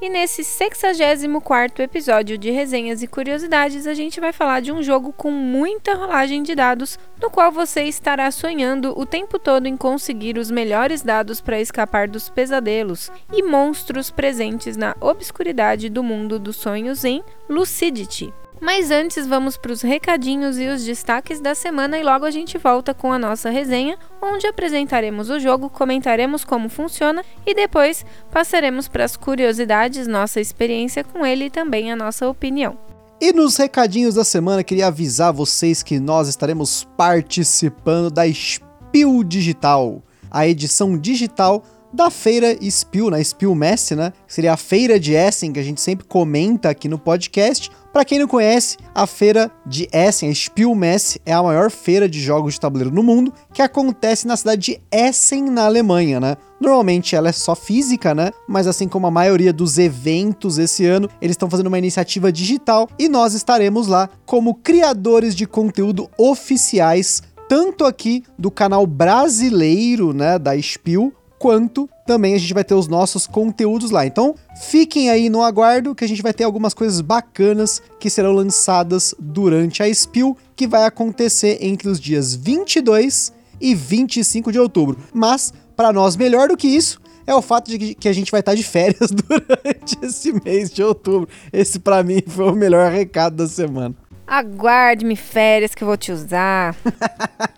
E 0.00 0.08
nesse 0.08 0.42
64 0.42 1.82
episódio 1.82 2.38
de 2.38 2.50
resenhas 2.50 3.02
e 3.02 3.06
curiosidades, 3.06 3.86
a 3.86 3.92
gente 3.92 4.18
vai 4.18 4.32
falar 4.32 4.60
de 4.60 4.72
um 4.72 4.82
jogo 4.82 5.12
com 5.12 5.30
muita 5.30 5.94
rolagem 5.94 6.42
de 6.42 6.54
dados, 6.54 6.98
no 7.20 7.28
qual 7.28 7.52
você 7.52 7.82
estará 7.82 8.30
sonhando 8.30 8.98
o 8.98 9.04
tempo 9.04 9.38
todo 9.38 9.66
em 9.66 9.76
conseguir 9.76 10.38
os 10.38 10.50
melhores 10.50 11.02
dados 11.02 11.42
para 11.42 11.60
escapar 11.60 12.08
dos 12.08 12.30
pesadelos 12.30 13.12
e 13.30 13.42
monstros 13.42 14.10
presentes 14.10 14.74
na 14.74 14.96
obscuridade 15.02 15.90
do 15.90 16.02
mundo 16.02 16.38
dos 16.38 16.56
sonhos 16.56 17.04
em 17.04 17.22
Lucidity. 17.46 18.32
Mas 18.60 18.90
antes 18.90 19.26
vamos 19.26 19.56
para 19.56 19.72
os 19.72 19.80
recadinhos 19.80 20.58
e 20.58 20.68
os 20.68 20.84
destaques 20.84 21.40
da 21.40 21.54
semana 21.54 21.98
e 21.98 22.02
logo 22.02 22.26
a 22.26 22.30
gente 22.30 22.58
volta 22.58 22.92
com 22.92 23.10
a 23.10 23.18
nossa 23.18 23.48
resenha, 23.48 23.98
onde 24.20 24.46
apresentaremos 24.46 25.30
o 25.30 25.40
jogo, 25.40 25.70
comentaremos 25.70 26.44
como 26.44 26.68
funciona 26.68 27.24
e 27.46 27.54
depois 27.54 28.04
passaremos 28.30 28.86
para 28.86 29.04
as 29.04 29.16
curiosidades, 29.16 30.06
nossa 30.06 30.40
experiência 30.40 31.02
com 31.02 31.24
ele 31.24 31.46
e 31.46 31.50
também 31.50 31.90
a 31.90 31.96
nossa 31.96 32.28
opinião. 32.28 32.76
E 33.18 33.32
nos 33.32 33.56
recadinhos 33.56 34.14
da 34.14 34.24
semana, 34.24 34.62
queria 34.62 34.88
avisar 34.88 35.32
vocês 35.32 35.82
que 35.82 35.98
nós 35.98 36.28
estaremos 36.28 36.86
participando 36.96 38.10
da 38.10 38.30
Spill 38.30 39.24
Digital, 39.24 40.02
a 40.30 40.46
edição 40.46 40.98
digital 40.98 41.62
da 41.92 42.08
feira 42.08 42.56
Spill, 42.62 43.10
na 43.10 43.22
Spill 43.22 43.54
Mess, 43.54 43.90
né? 43.90 44.12
Seria 44.26 44.52
a 44.52 44.56
feira 44.56 44.98
de 44.98 45.12
Essen 45.12 45.52
que 45.52 45.58
a 45.58 45.62
gente 45.62 45.80
sempre 45.80 46.06
comenta 46.06 46.70
aqui 46.70 46.88
no 46.88 46.98
podcast, 46.98 47.70
para 47.92 48.04
quem 48.04 48.18
não 48.18 48.28
conhece, 48.28 48.76
a 48.94 49.06
feira 49.06 49.50
de 49.66 49.88
Essen, 49.92 50.30
a 50.30 50.34
Spielmesse, 50.34 51.20
é 51.26 51.32
a 51.32 51.42
maior 51.42 51.70
feira 51.70 52.08
de 52.08 52.20
jogos 52.20 52.54
de 52.54 52.60
tabuleiro 52.60 52.94
no 52.94 53.02
mundo, 53.02 53.32
que 53.52 53.62
acontece 53.62 54.26
na 54.26 54.36
cidade 54.36 54.60
de 54.60 54.80
Essen, 54.92 55.50
na 55.50 55.64
Alemanha, 55.64 56.20
né? 56.20 56.36
Normalmente 56.60 57.16
ela 57.16 57.30
é 57.30 57.32
só 57.32 57.56
física, 57.56 58.14
né? 58.14 58.30
Mas 58.46 58.66
assim 58.66 58.86
como 58.86 59.06
a 59.06 59.10
maioria 59.10 59.52
dos 59.52 59.76
eventos 59.78 60.58
esse 60.58 60.86
ano, 60.86 61.08
eles 61.20 61.34
estão 61.34 61.50
fazendo 61.50 61.66
uma 61.66 61.78
iniciativa 61.78 62.30
digital 62.30 62.88
e 62.98 63.08
nós 63.08 63.34
estaremos 63.34 63.88
lá 63.88 64.08
como 64.24 64.54
criadores 64.54 65.34
de 65.34 65.46
conteúdo 65.46 66.08
oficiais, 66.16 67.22
tanto 67.48 67.84
aqui 67.84 68.22
do 68.38 68.50
canal 68.50 68.86
brasileiro, 68.86 70.12
né, 70.12 70.38
da 70.38 70.56
Spiel, 70.60 71.12
quanto 71.40 71.88
também 72.06 72.34
a 72.34 72.38
gente 72.38 72.52
vai 72.52 72.62
ter 72.62 72.74
os 72.74 72.86
nossos 72.86 73.26
conteúdos 73.26 73.90
lá. 73.90 74.04
Então, 74.04 74.34
fiquem 74.68 75.08
aí 75.08 75.30
no 75.30 75.42
aguardo 75.42 75.94
que 75.94 76.04
a 76.04 76.06
gente 76.06 76.20
vai 76.20 76.34
ter 76.34 76.44
algumas 76.44 76.74
coisas 76.74 77.00
bacanas 77.00 77.80
que 77.98 78.10
serão 78.10 78.32
lançadas 78.32 79.14
durante 79.18 79.82
a 79.82 79.92
Spill, 79.92 80.36
que 80.54 80.66
vai 80.66 80.84
acontecer 80.84 81.56
entre 81.62 81.88
os 81.88 81.98
dias 81.98 82.34
22 82.34 83.32
e 83.58 83.74
25 83.74 84.52
de 84.52 84.58
outubro. 84.58 84.98
Mas, 85.14 85.50
para 85.74 85.94
nós, 85.94 86.14
melhor 86.14 86.48
do 86.48 86.58
que 86.58 86.68
isso, 86.68 87.00
é 87.26 87.34
o 87.34 87.40
fato 87.40 87.70
de 87.70 87.94
que 87.94 88.08
a 88.08 88.12
gente 88.12 88.30
vai 88.30 88.40
estar 88.40 88.54
de 88.54 88.62
férias 88.62 89.08
durante 89.10 89.96
esse 90.02 90.34
mês 90.44 90.70
de 90.70 90.82
outubro. 90.82 91.26
Esse, 91.50 91.78
para 91.78 92.02
mim, 92.02 92.22
foi 92.26 92.50
o 92.50 92.54
melhor 92.54 92.92
recado 92.92 93.36
da 93.36 93.48
semana. 93.48 93.94
Aguarde-me 94.30 95.16
férias 95.16 95.74
que 95.74 95.82
eu 95.82 95.88
vou 95.88 95.96
te 95.96 96.12
usar. 96.12 96.76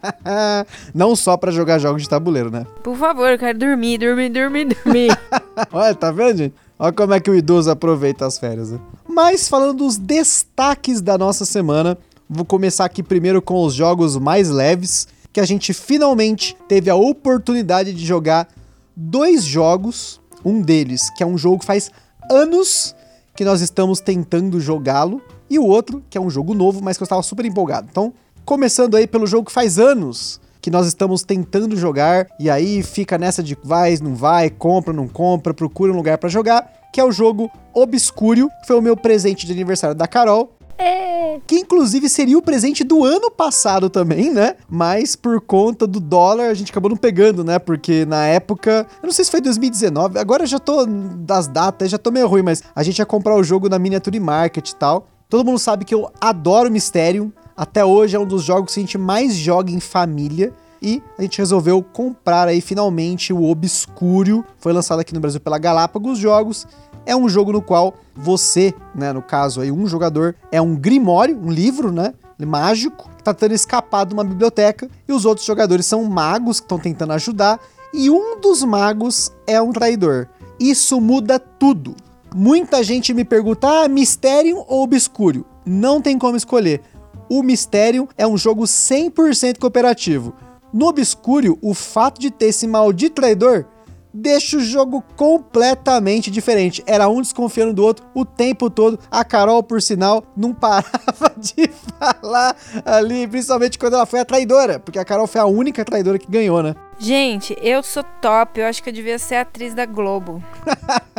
Não 0.94 1.14
só 1.14 1.36
para 1.36 1.52
jogar 1.52 1.78
jogos 1.78 2.00
de 2.00 2.08
tabuleiro, 2.08 2.50
né? 2.50 2.66
Por 2.82 2.96
favor, 2.96 3.28
eu 3.28 3.38
quero 3.38 3.58
dormir, 3.58 3.98
dormir, 3.98 4.30
dormir, 4.30 4.68
dormir. 4.74 5.10
Olha, 5.70 5.94
tá 5.94 6.10
vendo, 6.10 6.38
gente? 6.38 6.54
Olha 6.78 6.92
como 6.94 7.12
é 7.12 7.20
que 7.20 7.30
o 7.30 7.34
idoso 7.34 7.70
aproveita 7.70 8.24
as 8.24 8.38
férias. 8.38 8.70
Né? 8.70 8.80
Mas 9.06 9.48
falando 9.48 9.74
dos 9.74 9.98
destaques 9.98 11.02
da 11.02 11.18
nossa 11.18 11.44
semana, 11.44 11.98
vou 12.26 12.46
começar 12.46 12.86
aqui 12.86 13.02
primeiro 13.02 13.42
com 13.42 13.62
os 13.62 13.74
jogos 13.74 14.16
mais 14.16 14.48
leves, 14.48 15.06
que 15.30 15.40
a 15.40 15.44
gente 15.44 15.74
finalmente 15.74 16.56
teve 16.66 16.88
a 16.88 16.94
oportunidade 16.94 17.92
de 17.92 18.06
jogar 18.06 18.48
dois 18.96 19.44
jogos. 19.44 20.22
Um 20.42 20.62
deles, 20.62 21.10
que 21.18 21.22
é 21.22 21.26
um 21.26 21.36
jogo 21.36 21.58
que 21.58 21.66
faz 21.66 21.90
anos 22.30 22.96
que 23.36 23.44
nós 23.44 23.60
estamos 23.60 24.00
tentando 24.00 24.58
jogá-lo, 24.58 25.20
e 25.52 25.58
o 25.58 25.66
outro, 25.66 26.02
que 26.08 26.16
é 26.16 26.20
um 26.20 26.30
jogo 26.30 26.54
novo, 26.54 26.80
mas 26.82 26.96
que 26.96 27.02
eu 27.02 27.04
estava 27.04 27.22
super 27.22 27.44
empolgado. 27.44 27.86
Então, 27.90 28.12
começando 28.44 28.96
aí 28.96 29.06
pelo 29.06 29.26
jogo 29.26 29.46
que 29.46 29.52
faz 29.52 29.78
anos 29.78 30.40
que 30.62 30.70
nós 30.70 30.86
estamos 30.86 31.24
tentando 31.24 31.76
jogar, 31.76 32.28
e 32.38 32.48
aí 32.48 32.82
fica 32.82 33.18
nessa 33.18 33.42
de 33.42 33.58
vai, 33.64 33.96
não 34.00 34.14
vai, 34.14 34.48
compra, 34.48 34.92
não 34.94 35.08
compra, 35.08 35.52
procura 35.52 35.92
um 35.92 35.96
lugar 35.96 36.18
para 36.18 36.28
jogar, 36.28 36.72
que 36.92 37.00
é 37.00 37.04
o 37.04 37.10
jogo 37.10 37.50
Obscúrio, 37.74 38.48
que 38.60 38.68
foi 38.68 38.76
o 38.76 38.82
meu 38.82 38.96
presente 38.96 39.44
de 39.44 39.52
aniversário 39.52 39.96
da 39.96 40.06
Carol. 40.06 40.56
É. 40.78 41.40
Que 41.46 41.56
inclusive 41.56 42.08
seria 42.08 42.38
o 42.38 42.42
presente 42.42 42.82
do 42.82 43.04
ano 43.04 43.30
passado 43.30 43.90
também, 43.90 44.30
né? 44.30 44.56
Mas 44.68 45.14
por 45.14 45.40
conta 45.40 45.86
do 45.86 46.00
dólar 46.00 46.48
a 46.48 46.54
gente 46.54 46.70
acabou 46.70 46.90
não 46.90 46.96
pegando, 46.96 47.44
né? 47.44 47.58
Porque 47.58 48.04
na 48.06 48.26
época, 48.26 48.86
eu 49.02 49.06
não 49.06 49.12
sei 49.12 49.24
se 49.24 49.30
foi 49.30 49.40
2019, 49.40 50.18
agora 50.18 50.44
eu 50.44 50.46
já 50.46 50.58
tô 50.58 50.86
das 50.86 51.46
datas, 51.46 51.90
já 51.90 51.98
tô 51.98 52.10
meio 52.10 52.26
ruim, 52.26 52.42
mas 52.42 52.62
a 52.74 52.82
gente 52.82 52.98
ia 52.98 53.06
comprar 53.06 53.34
o 53.36 53.44
jogo 53.44 53.68
na 53.68 53.78
Miniature 53.78 54.18
Market 54.18 54.70
e 54.70 54.76
tal. 54.76 55.08
Todo 55.32 55.46
mundo 55.46 55.58
sabe 55.58 55.86
que 55.86 55.94
eu 55.94 56.12
adoro 56.20 56.70
Mysterium. 56.70 57.32
Até 57.56 57.82
hoje 57.82 58.14
é 58.14 58.20
um 58.20 58.26
dos 58.26 58.42
jogos 58.42 58.74
que 58.74 58.80
a 58.80 58.82
gente 58.82 58.98
mais 58.98 59.34
joga 59.34 59.72
em 59.72 59.80
família. 59.80 60.52
E 60.82 61.02
a 61.18 61.22
gente 61.22 61.38
resolveu 61.38 61.82
comprar 61.82 62.48
aí 62.48 62.60
finalmente 62.60 63.32
o 63.32 63.42
Obscúrio. 63.42 64.44
Foi 64.58 64.74
lançado 64.74 65.00
aqui 65.00 65.14
no 65.14 65.20
Brasil 65.20 65.40
pela 65.40 65.56
Galápagos 65.56 66.18
Jogos. 66.18 66.66
É 67.06 67.16
um 67.16 67.30
jogo 67.30 67.50
no 67.50 67.62
qual 67.62 67.94
você, 68.14 68.74
né, 68.94 69.10
no 69.10 69.22
caso 69.22 69.62
aí, 69.62 69.72
um 69.72 69.86
jogador, 69.86 70.36
é 70.50 70.60
um 70.60 70.76
grimório, 70.76 71.34
um 71.42 71.50
livro, 71.50 71.90
né? 71.90 72.12
Mágico, 72.38 73.08
que 73.16 73.24
tá 73.24 73.32
tentando 73.32 73.54
escapar 73.54 74.04
de 74.04 74.12
uma 74.12 74.24
biblioteca. 74.24 74.86
E 75.08 75.14
os 75.14 75.24
outros 75.24 75.46
jogadores 75.46 75.86
são 75.86 76.04
magos 76.04 76.60
que 76.60 76.66
estão 76.66 76.78
tentando 76.78 77.14
ajudar. 77.14 77.58
E 77.94 78.10
um 78.10 78.38
dos 78.38 78.62
magos 78.62 79.32
é 79.46 79.62
um 79.62 79.72
traidor. 79.72 80.28
Isso 80.60 81.00
muda 81.00 81.38
tudo. 81.38 81.96
Muita 82.34 82.82
gente 82.82 83.12
me 83.12 83.24
pergunta: 83.24 83.84
ah, 83.84 83.88
Mysterium 83.88 84.64
ou 84.66 84.82
Obscuro? 84.84 85.44
Não 85.64 86.00
tem 86.00 86.18
como 86.18 86.36
escolher. 86.36 86.80
O 87.28 87.42
Mysterium 87.42 88.08
é 88.16 88.26
um 88.26 88.36
jogo 88.36 88.64
100% 88.64 89.58
cooperativo. 89.58 90.34
No 90.72 90.86
Obscuro, 90.86 91.58
o 91.62 91.74
fato 91.74 92.20
de 92.20 92.30
ter 92.30 92.46
esse 92.46 92.66
maldito 92.66 93.16
traidor 93.16 93.66
deixa 94.12 94.56
o 94.56 94.60
jogo 94.60 95.02
completamente 95.16 96.30
diferente. 96.30 96.82
Era 96.86 97.08
um 97.08 97.20
desconfiando 97.20 97.72
do 97.72 97.82
outro 97.84 98.04
o 98.14 98.24
tempo 98.24 98.68
todo. 98.68 98.98
A 99.10 99.24
Carol, 99.24 99.62
por 99.62 99.80
sinal, 99.80 100.24
não 100.36 100.52
parava 100.54 101.32
de 101.36 101.70
falar 101.98 102.56
ali, 102.84 103.26
principalmente 103.26 103.78
quando 103.78 103.94
ela 103.94 104.06
foi 104.06 104.20
a 104.20 104.24
traidora, 104.24 104.78
porque 104.78 104.98
a 104.98 105.04
Carol 105.04 105.26
foi 105.26 105.40
a 105.40 105.46
única 105.46 105.84
traidora 105.84 106.18
que 106.18 106.30
ganhou, 106.30 106.62
né? 106.62 106.74
Gente, 106.98 107.56
eu 107.60 107.82
sou 107.82 108.04
top. 108.20 108.60
Eu 108.60 108.66
acho 108.66 108.82
que 108.82 108.88
eu 108.88 108.92
devia 108.92 109.18
ser 109.18 109.36
atriz 109.36 109.74
da 109.74 109.86
Globo. 109.86 110.42